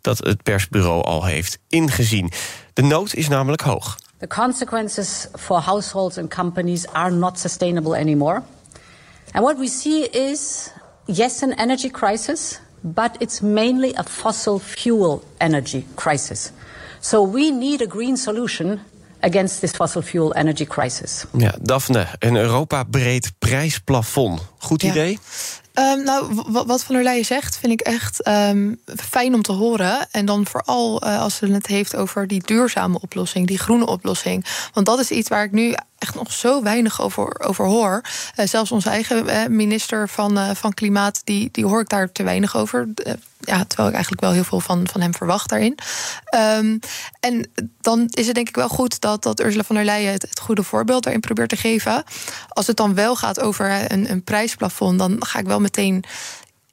[0.00, 2.30] dat het persbureau al heeft ingezien.
[2.72, 3.98] De nood is namelijk hoog.
[4.18, 8.42] The consequences for households and companies are not sustainable anymore.
[9.32, 10.70] And what we see is
[11.06, 16.50] yes, an energy crisis, but it's mainly a fossil fuel energy crisis.
[17.00, 18.80] So we need a green solution
[19.20, 21.24] against this fossil fuel energy crisis.
[21.36, 24.40] Ja, Daphne, een Europa-breed prijsplafond.
[24.58, 24.90] Goed Ja.
[24.90, 25.18] idee?
[25.74, 28.80] Um, nou, wat Van der Leyen zegt, vind ik echt um,
[29.10, 30.06] fijn om te horen.
[30.10, 34.46] En dan vooral uh, als ze het heeft over die duurzame oplossing, die groene oplossing.
[34.72, 38.00] Want dat is iets waar ik nu echt nog zo weinig over, over hoor.
[38.36, 42.12] Uh, zelfs onze eigen uh, minister van, uh, van Klimaat, die, die hoor ik daar
[42.12, 42.88] te weinig over.
[43.40, 45.78] Ja, terwijl ik eigenlijk wel heel veel van, van hem verwacht daarin.
[46.34, 46.78] Um,
[47.20, 50.22] en dan is het denk ik wel goed dat, dat Ursula von der Leyen het,
[50.22, 52.04] het goede voorbeeld daarin probeert te geven.
[52.48, 56.04] Als het dan wel gaat over een, een prijsplafond, dan ga ik wel meteen.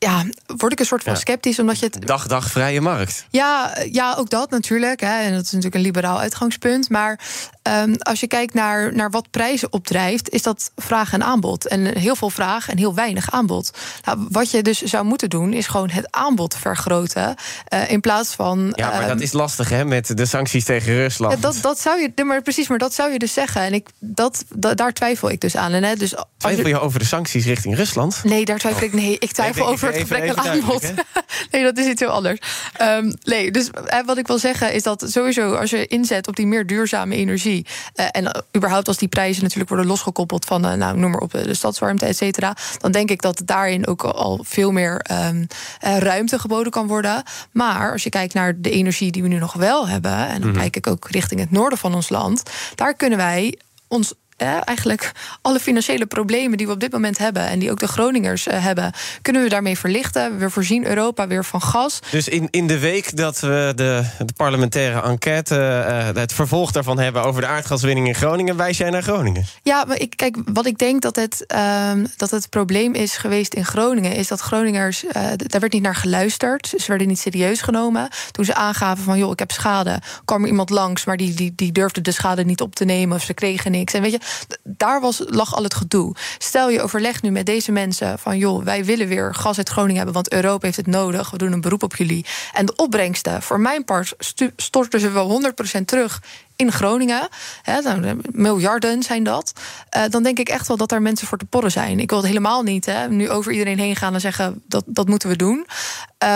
[0.03, 0.23] Ja,
[0.57, 1.19] word ik een soort van Ja.
[1.19, 3.25] sceptisch, omdat je het Dag, dag, vrije markt.
[3.29, 4.99] ja, ja, ook dat natuurlijk.
[4.99, 5.19] Hè.
[5.21, 6.89] En dat is natuurlijk een liberaal uitgangspunt.
[6.89, 7.19] Maar
[7.67, 11.67] um, als je kijkt naar, naar wat prijzen opdrijft, is dat vraag en aanbod.
[11.67, 13.71] En heel veel vraag en heel weinig aanbod.
[14.03, 17.35] Nou, wat je dus zou moeten doen, is gewoon het aanbod vergroten.
[17.73, 18.73] Uh, in plaats van.
[18.75, 21.33] Ja, maar um, dat is lastig, hè, met de sancties tegen Rusland.
[21.33, 23.61] ja, dat, dat zou je, maar precies, maar dat zou je dus zeggen.
[23.61, 25.71] En ik, dat, da- daar twijfel ik dus aan.
[25.71, 28.23] En, hè, dus Twijfel je over de sancties richting Rusland?
[28.23, 28.93] Nee, daar twijfel ik.
[28.93, 30.93] Nee, ik twijfel Nee, over even- gebrek aan aanbod.
[31.51, 32.39] nee, dat is iets heel anders.
[32.81, 36.35] Um, nee, dus eh, wat ik wil zeggen is dat sowieso als je inzet op
[36.35, 37.65] die meer duurzame energie.
[37.95, 41.19] Uh, en uh, überhaupt als die prijzen natuurlijk worden losgekoppeld van, uh, nou, noem maar
[41.19, 42.55] op, de stadswarmte, et cetera.
[42.77, 45.47] Dan denk ik dat daarin ook al veel meer um,
[45.79, 47.23] ruimte geboden kan worden.
[47.51, 50.49] Maar als je kijkt naar de energie die we nu nog wel hebben, en dan
[50.49, 50.57] mm.
[50.57, 52.43] kijk ik ook richting het noorden van ons land,
[52.75, 55.11] daar kunnen wij ons eigenlijk
[55.41, 58.63] alle financiële problemen die we op dit moment hebben en die ook de Groningers uh,
[58.63, 60.37] hebben, kunnen we daarmee verlichten.
[60.37, 61.99] We voorzien Europa weer van gas.
[62.11, 66.99] Dus in, in de week dat we de, de parlementaire enquête, uh, het vervolg daarvan
[66.99, 69.45] hebben over de aardgaswinning in Groningen, wijs jij naar Groningen?
[69.61, 71.45] Ja, maar ik, kijk, wat ik denk dat het,
[71.91, 75.81] um, dat het probleem is geweest in Groningen, is dat Groningers, uh, daar werd niet
[75.81, 76.67] naar geluisterd.
[76.67, 78.07] Ze werden niet serieus genomen.
[78.31, 81.53] Toen ze aangaven van, joh, ik heb schade, kwam er iemand langs, maar die, die,
[81.55, 83.93] die durfde de schade niet op te nemen of ze kregen niks.
[83.93, 84.19] En weet je,
[84.63, 86.15] daar was, lag al het gedoe.
[86.37, 89.95] Stel je overlegt nu met deze mensen van joh, wij willen weer gas uit Groningen
[89.95, 91.29] hebben, want Europa heeft het nodig.
[91.29, 92.25] We doen een beroep op jullie.
[92.53, 94.13] En de opbrengsten, voor mijn part,
[94.55, 95.41] storten ze wel
[95.79, 96.21] 100% terug
[96.55, 97.27] in Groningen,
[97.61, 99.53] hè, nou, miljarden zijn dat,
[99.97, 101.99] uh, dan denk ik echt wel dat daar mensen voor te porren zijn.
[101.99, 105.07] Ik wil het helemaal niet hè, nu over iedereen heen gaan en zeggen dat dat
[105.07, 105.67] moeten we doen.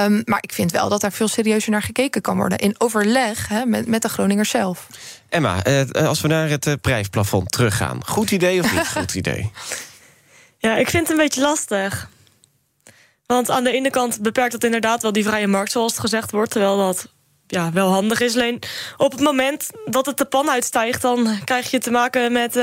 [0.04, 2.58] Um, maar ik vind wel dat daar veel serieuzer naar gekeken kan worden.
[2.58, 4.88] In overleg hè, met, met de Groningers zelf.
[5.30, 8.06] Emma, uh, als we naar het uh, prijsplafond teruggaan.
[8.06, 9.52] Goed idee of niet goed idee?
[10.60, 12.10] Ja, ik vind het een beetje lastig.
[13.26, 16.32] Want aan de ene kant beperkt het inderdaad wel die vrije markt, zoals het gezegd
[16.32, 16.52] wordt.
[16.52, 17.08] Terwijl dat
[17.48, 18.34] ja, wel handig is.
[18.34, 18.62] Alleen
[18.98, 22.60] op het moment dat het de pan uitstijgt, dan krijg je te maken met.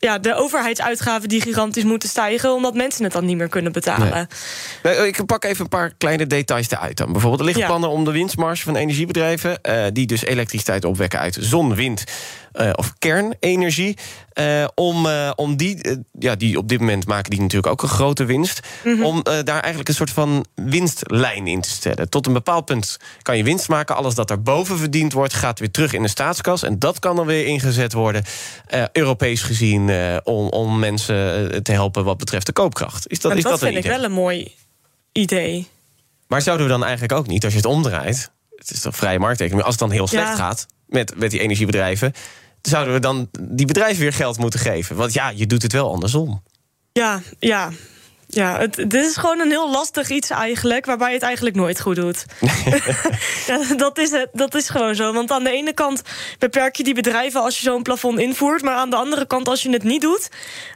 [0.00, 2.54] Ja, de overheidsuitgaven die gigantisch moeten stijgen...
[2.54, 4.28] omdat mensen het dan niet meer kunnen betalen.
[4.82, 5.06] Nee.
[5.06, 7.12] Ik pak even een paar kleine details eruit dan.
[7.12, 7.70] Bijvoorbeeld, er liggen ja.
[7.70, 9.58] plannen om de winstmarge van energiebedrijven...
[9.68, 12.04] Uh, die dus elektriciteit opwekken uit zon, wind
[12.52, 13.96] uh, of kernenergie...
[14.34, 17.88] Uh, om, uh, om die, ja, die op dit moment maken die natuurlijk ook een
[17.88, 18.60] grote winst.
[18.84, 19.04] Mm -hmm.
[19.04, 22.08] Om daar eigenlijk een soort van winstlijn in te stellen.
[22.08, 23.96] Tot een bepaald punt kan je winst maken.
[23.96, 26.62] Alles dat erboven verdiend wordt, gaat weer terug in de staatskas.
[26.62, 28.24] En dat kan dan weer ingezet worden,
[28.92, 29.90] Europees gezien,
[30.24, 33.08] om, om mensen te helpen wat betreft de koopkracht.
[33.08, 34.54] Is dat, is dat, dat vind een ik wel een mooi
[35.12, 35.68] idee.
[36.26, 38.30] Maar zouden we dan eigenlijk ook niet, als je het omdraait.
[38.56, 39.64] Het is toch vrije markteconomie.
[39.64, 40.34] Als het dan heel slecht Ja.
[40.34, 42.12] gaat met, met die energiebedrijven
[42.62, 44.96] zouden we dan die bedrijven weer geld moeten geven?
[44.96, 46.42] Want ja, je doet het wel andersom.
[46.92, 47.70] Ja, ja.
[48.32, 51.80] Ja, het, dit is gewoon een heel lastig iets eigenlijk, waarbij je het eigenlijk nooit
[51.80, 52.24] goed doet.
[53.46, 55.12] ja, dat, is het, dat is gewoon zo.
[55.12, 56.02] Want aan de ene kant
[56.38, 58.62] beperk je die bedrijven als je zo'n plafond invoert.
[58.62, 60.28] Maar aan de andere kant, als je het niet doet,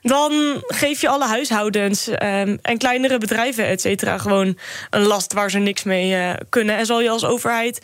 [0.02, 4.58] dan geef je alle huishoudens um, en kleinere bedrijven, et cetera, gewoon
[4.90, 6.76] een last waar ze niks mee uh, kunnen.
[6.76, 7.80] En zal je als overheid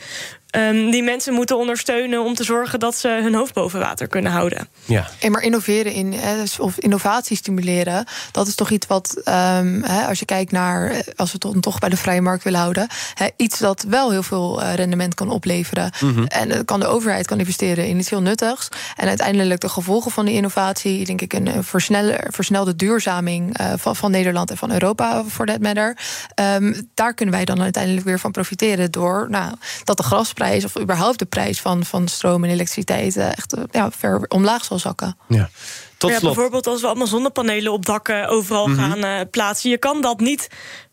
[0.56, 4.32] um, die mensen moeten ondersteunen om te zorgen dat ze hun hoofd boven water kunnen
[4.32, 4.68] houden.
[4.84, 5.08] Ja.
[5.20, 10.06] En maar innoveren in, hè, of innovatie stimuleren, dat is toch iets wat, um, hè,
[10.06, 12.88] als je kijkt naar, als we het dan toch bij de vrije markt willen houden,
[13.14, 15.92] hè, iets dat wel heel veel uh, rendement kan opleveren.
[16.00, 16.26] Mm -hmm.
[16.26, 18.68] En uh, kan de overheid kan investeren in iets heel nuttigs.
[18.96, 23.96] En uiteindelijk de gevolgen van die innovatie, denk ik, een versnelle, versnelde duurzaming uh, van,
[23.96, 25.96] van Nederland en van Europa, voor that matter.
[26.34, 30.64] Um, daar kunnen wij dan uiteindelijk weer van profiteren door nou, dat de gras prijs
[30.64, 35.16] of überhaupt de prijs van, van stroom en elektriciteit echt ja, ver omlaag zal zakken.
[35.28, 35.50] Ja.
[35.96, 36.34] Tot ja, slot.
[36.34, 38.90] bijvoorbeeld als we allemaal zonnepanelen op dakken overal mm -hmm.
[38.90, 39.70] gaan uh, plaatsen.
[39.70, 40.48] Je kan dat niet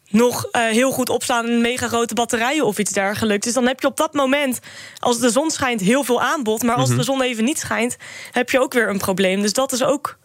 [0.10, 3.46] nog uh, heel goed opslaan in mega grote batterijen of iets dergelijks.
[3.46, 4.60] Dus dan heb je op dat moment,
[5.00, 6.64] als de zon schijnt, heel veel aanbod.
[6.64, 6.98] Maar als mm -hmm.
[6.98, 7.98] de zon even niet schijnt,
[8.32, 9.42] heb je ook weer een probleem.
[9.42, 10.18] Dus dat is ook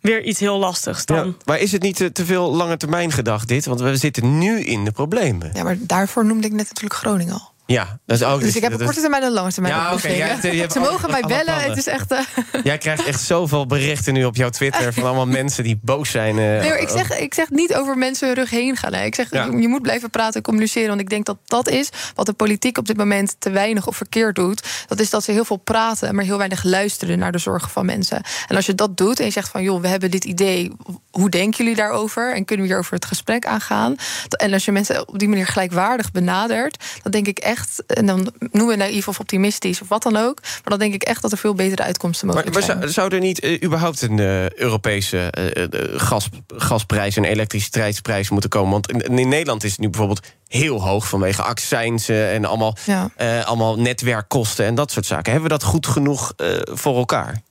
[0.00, 1.26] weer iets heel lastigs dan.
[1.26, 3.66] Ja, maar is het niet te, te veel lange termijn gedacht dit?
[3.66, 5.50] Want we zitten nu in de problemen.
[5.54, 7.54] Ja, maar daarvoor noemde ik net natuurlijk Groningen al.
[7.66, 8.40] Ja, dat is ook.
[8.40, 9.74] Dus ik heb een korte termijn en een lange termijn.
[9.74, 11.60] Ja, Ze mogen mij bellen.
[11.60, 12.12] Het is echt.
[12.12, 12.18] Uh...
[12.62, 16.36] Jij krijgt echt zoveel berichten nu op jouw Twitter van allemaal mensen die boos zijn.
[16.36, 18.92] Uh, nee, ik, zeg, ik zeg niet over mensen hun rug heen gaan.
[18.92, 19.04] Hè.
[19.04, 20.88] Ik zeg, je moet blijven praten en communiceren.
[20.88, 23.96] Want ik denk dat dat is wat de politiek op dit moment te weinig of
[23.96, 24.62] verkeerd doet.
[24.86, 27.86] Dat is dat ze heel veel praten, maar heel weinig luisteren naar de zorgen van
[27.86, 28.22] mensen.
[28.48, 30.72] En als je dat doet en je zegt van, joh, we hebben dit idee.
[31.10, 32.34] Hoe denken jullie daarover?
[32.34, 33.96] En kunnen we hierover het gesprek aangaan?
[34.28, 37.55] En als je mensen op die manier gelijkwaardig benadert, dan denk ik echt.
[37.86, 40.40] En dan noemen we naïef of optimistisch of wat dan ook.
[40.42, 42.78] Maar dan denk ik echt dat er veel betere uitkomsten mogelijk maar, zijn.
[42.78, 48.50] Maar zou er niet uh, überhaupt een uh, Europese uh, gas, gasprijs en elektriciteitsprijs moeten
[48.50, 48.70] komen?
[48.70, 53.10] Want in, in, Nederland is het nu bijvoorbeeld heel hoog vanwege accijnsen en allemaal, ja.
[53.44, 55.32] allemaal netwerkkosten en dat soort zaken.
[55.32, 56.32] Hebben we dat goed genoeg
[56.64, 57.42] voor elkaar?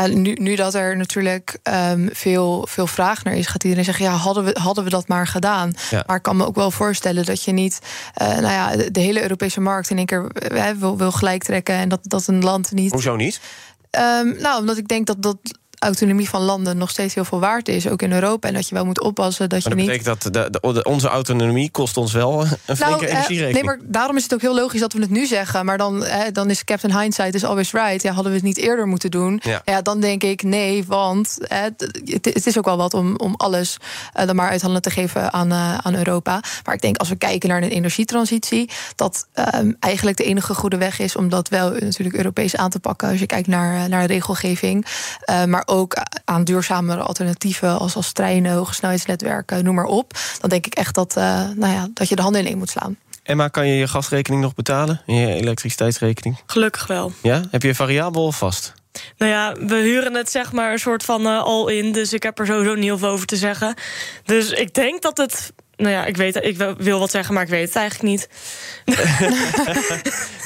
[0.00, 4.04] Ja, nu, nu dat er natuurlijk um, veel, veel vraag naar is, gaat iedereen zeggen:
[4.04, 5.72] ja, hadden we, hadden we dat maar gedaan.
[5.90, 6.04] Ja.
[6.06, 7.78] Maar ik kan me ook wel voorstellen dat je niet
[8.22, 11.42] uh, nou ja, de, de, hele Europese markt in één keer uh, wil, wil gelijk
[11.42, 12.92] trekken en dat, dat een land niet.
[12.92, 13.40] Hoezo niet?
[13.90, 15.38] Um, nou, omdat ik denk dat dat
[15.78, 18.48] autonomie van landen nog steeds heel veel waard is, ook in Europa.
[18.48, 20.02] En dat je wel moet oppassen dat Maar je dat niet.
[20.02, 23.54] betekent dat de, de- onze autonomie kost ons wel een flinke eh, energierekening.
[23.54, 25.64] nee, maar daarom is het ook heel logisch dat we het nu zeggen.
[25.64, 28.02] Maar dan, eh, dan is Captain Hindsight is always right.
[28.02, 29.42] Ja, hadden we het niet eerder moeten doen?
[29.64, 29.82] Ja.
[29.82, 31.90] dan denk ik nee, want eh, het,
[32.34, 33.76] het is ook wel wat om, om alles
[34.12, 36.40] eh, dan maar uit handen te geven aan, aan Europa.
[36.64, 40.76] Maar ik denk als we kijken naar een energietransitie, dat ehm, eigenlijk de enige goede
[40.76, 43.08] weg is om dat wel natuurlijk Europees aan te pakken.
[43.08, 44.86] Als je kijkt naar, naar regelgeving,
[45.20, 50.12] Eh, maar ook aan duurzamere alternatieven als, als treinen, hoge snelheidsnetwerken, noem maar op.
[50.40, 51.24] Dan denk ik echt dat, eh,
[51.56, 52.96] nou ja, dat je de handen in één moet slaan.
[53.22, 55.02] Emma, kan je je gasrekening nog betalen?
[55.06, 56.40] En Je elektriciteitsrekening?
[56.46, 57.12] Gelukkig wel.
[57.22, 57.42] Ja?
[57.50, 58.74] Heb je variabel of vast?
[59.16, 61.92] Nou ja, we huren het zeg maar een soort van eh, all-in.
[61.92, 63.74] Dus ik heb er sowieso niet heel veel over te zeggen.
[64.24, 65.52] Dus ik denk dat het.
[65.78, 68.28] Nou ja, ik, weet, ik wil- wat zeggen, maar ik weet het eigenlijk niet.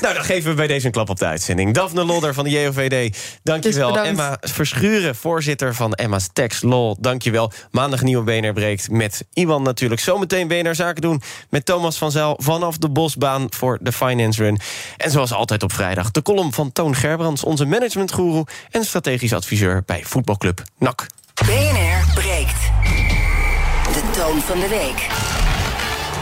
[0.01, 1.75] Nou, dan geven we bij deze een klap op de uitzending.
[1.75, 3.93] Daphne Lodder van de JOVD, dankjewel.
[3.93, 4.07] Dus.
[4.07, 7.53] Emma Verschuren, voorzitter van Emma's Tax Law, dankjewel.
[7.71, 10.01] Maandag nieuwe BNR breekt met Iwan natuurlijk.
[10.01, 12.39] Zometeen BNR Zaken doen met Thomas van Zijl...
[12.43, 14.61] vanaf de Bosbaan voor de Finance Run.
[14.97, 17.45] En zoals altijd op vrijdag de column van Toon Gerbrands...
[17.45, 21.07] onze managementgoeroe en strategisch adviseur bij voetbalclub NAC.
[21.47, 22.61] BNR breekt.
[23.93, 25.22] De toon van de week.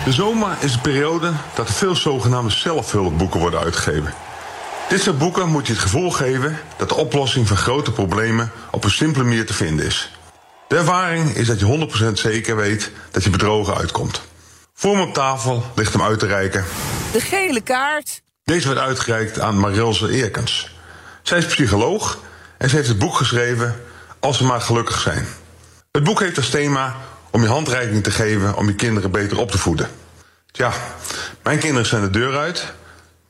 [0.05, 4.15] De zomer is een periode dat er veel zogenaamde zelfhulpboeken worden uitgegeven.
[4.89, 8.85] Dit soort boeken moet je het gevoel geven dat de oplossing van grote problemen op
[8.85, 10.11] een simpele manier te vinden is.
[10.69, 14.21] De ervaring is dat je 100% zeker weet dat je bedrogen uitkomt.
[14.75, 16.65] Voor me op tafel ligt hem uit te reiken.
[17.13, 18.23] De gele kaart.
[18.45, 20.75] Deze werd uitgereikt aan Marilse Eerkens.
[21.23, 22.19] Zij is psycholoog
[22.59, 23.81] en ze heeft het boek geschreven
[24.21, 25.27] Als ze maar gelukkig zijn.
[25.91, 26.97] Het boek heeft als thema
[27.31, 29.89] om je handreiking te geven om je kinderen beter op te voeden.
[30.51, 30.73] Tja,
[31.43, 32.73] mijn kinderen zijn de deur uit,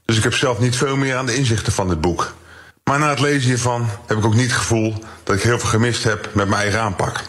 [0.05, 2.35] dus ik heb zelf niet veel meer aan de inzichten van dit boek.
[2.85, 5.69] Maar na het lezen hiervan heb ik ook niet het gevoel dat ik heel veel
[5.69, 7.21] gemist heb met mijn eigen aanpak.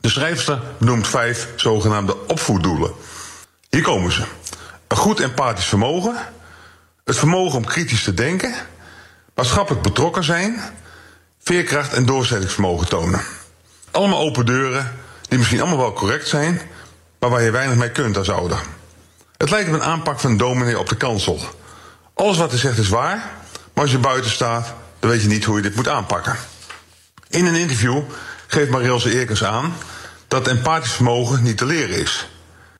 [0.00, 2.92] De schrijfster benoemt vijf zogenaamde opvoeddoelen.
[3.70, 4.24] Hier komen ze.
[4.88, 6.16] Een goed empathisch vermogen,
[7.04, 8.54] het vermogen om kritisch te denken,
[9.34, 10.60] maatschappelijk betrokken zijn,
[11.42, 13.20] veerkracht en doorzettingsvermogen tonen.
[13.90, 14.92] Allemaal open deuren
[15.34, 16.60] die misschien allemaal wel correct zijn,
[17.18, 18.58] maar waar je weinig mee kunt als ouder.
[19.36, 21.40] Het lijkt op een aanpak van een dominee op de kansel.
[22.14, 23.16] Alles wat hij zegt is waar,
[23.72, 26.36] maar als je buiten staat, dan weet je niet hoe je dit moet aanpakken.
[27.28, 28.02] In een interview
[28.46, 29.74] geeft Marilse Eerkens aan
[30.28, 32.28] dat empathisch vermogen niet te leren is.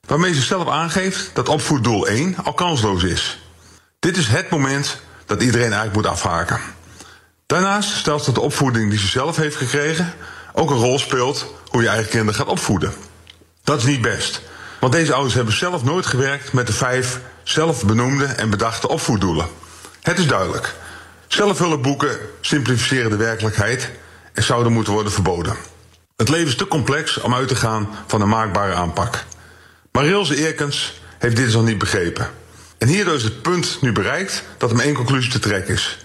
[0.07, 3.39] Waarmee ze zelf aangeeft dat opvoeddoel 1 al kansloos is.
[3.99, 6.61] Dit is het moment dat iedereen eigenlijk moet afhaken.
[7.47, 10.15] Daarnaast stelt dat de opvoeding die ze zelf heeft gekregen
[10.53, 12.93] ook een rol speelt hoe je eigen kinderen gaat opvoeden.
[13.65, 14.43] Dat is niet best,
[14.81, 19.47] want deze ouders hebben zelf nooit gewerkt met de vijf zelf benoemde en bedachte opvoeddoelen.
[20.03, 20.75] Het is duidelijk.
[21.29, 23.91] Zelfhulpboeken simplificeren de werkelijkheid
[24.33, 25.57] en zouden moeten worden verboden.
[26.17, 29.25] Het leven is te complex om uit te gaan van een maakbare aanpak.
[29.93, 32.31] Maar Rilse Eerkens heeft dit nog niet begrepen.
[32.79, 35.99] En hierdoor is het punt nu bereikt dat maar één conclusie te trekken is.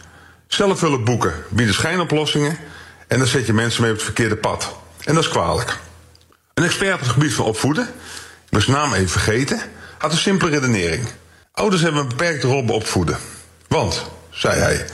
[0.47, 2.57] Zelfhulpboeken bieden schijnoplossingen
[3.07, 4.77] en dan zet je mensen mee op het verkeerde pad.
[5.03, 5.77] En dat is kwalijk.
[6.53, 7.83] Een expert op het gebied van opvoeden,
[8.45, 9.61] ik ben zijn naam even vergeten,
[9.97, 11.07] had een simpele redenering.
[11.51, 13.17] Ouders hebben een beperkte rol bij opvoeden.
[13.67, 14.85] Want, zei hij,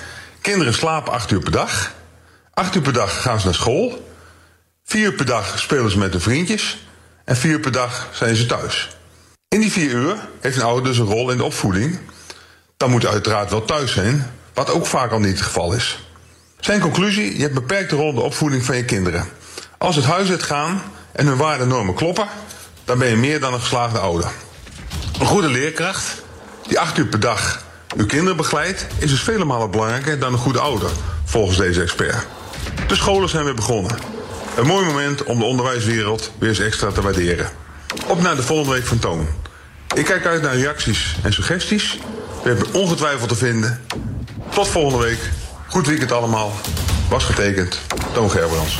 [0.41, 1.93] kinderen slapen acht uur per dag.
[2.53, 4.09] Acht uur per dag gaan ze naar school.
[4.83, 6.87] Vier uur per dag spelen ze met hun vriendjes.
[7.23, 8.97] En vier uur per dag zijn ze thuis.
[9.47, 11.99] In die vier uur heeft een ouder dus een rol in de opvoeding.
[12.77, 15.99] Dan moet uiteraard wel thuis zijn, wat ook vaak al niet het geval is.
[16.59, 19.27] Zijn conclusie: je hebt een beperkte rol in de opvoeding van je kinderen.
[19.77, 22.27] Als het huis uitgaan en hun waarden en normen kloppen,
[22.85, 24.31] dan ben je meer dan een geslaagde ouder.
[25.19, 26.23] Een goede leerkracht
[26.67, 27.63] die acht uur per dag
[27.95, 30.89] uw kinderen begeleidt, is dus vele malen belangrijker dan een goede ouder,
[31.23, 32.25] volgens deze expert.
[32.87, 33.97] De scholen zijn weer begonnen.
[34.55, 37.49] Een mooi moment om de onderwijswereld weer eens extra te waarderen.
[38.07, 39.27] Op naar de volgende week van Toon.
[39.95, 41.99] Ik kijk uit naar reacties en suggesties.
[42.43, 43.81] We hebben ongetwijfeld te vinden.
[44.49, 45.19] Tot volgende week.
[45.67, 46.51] Goed weekend allemaal.
[47.09, 47.79] Was getekend.
[48.13, 48.79] Toon Gerbrands.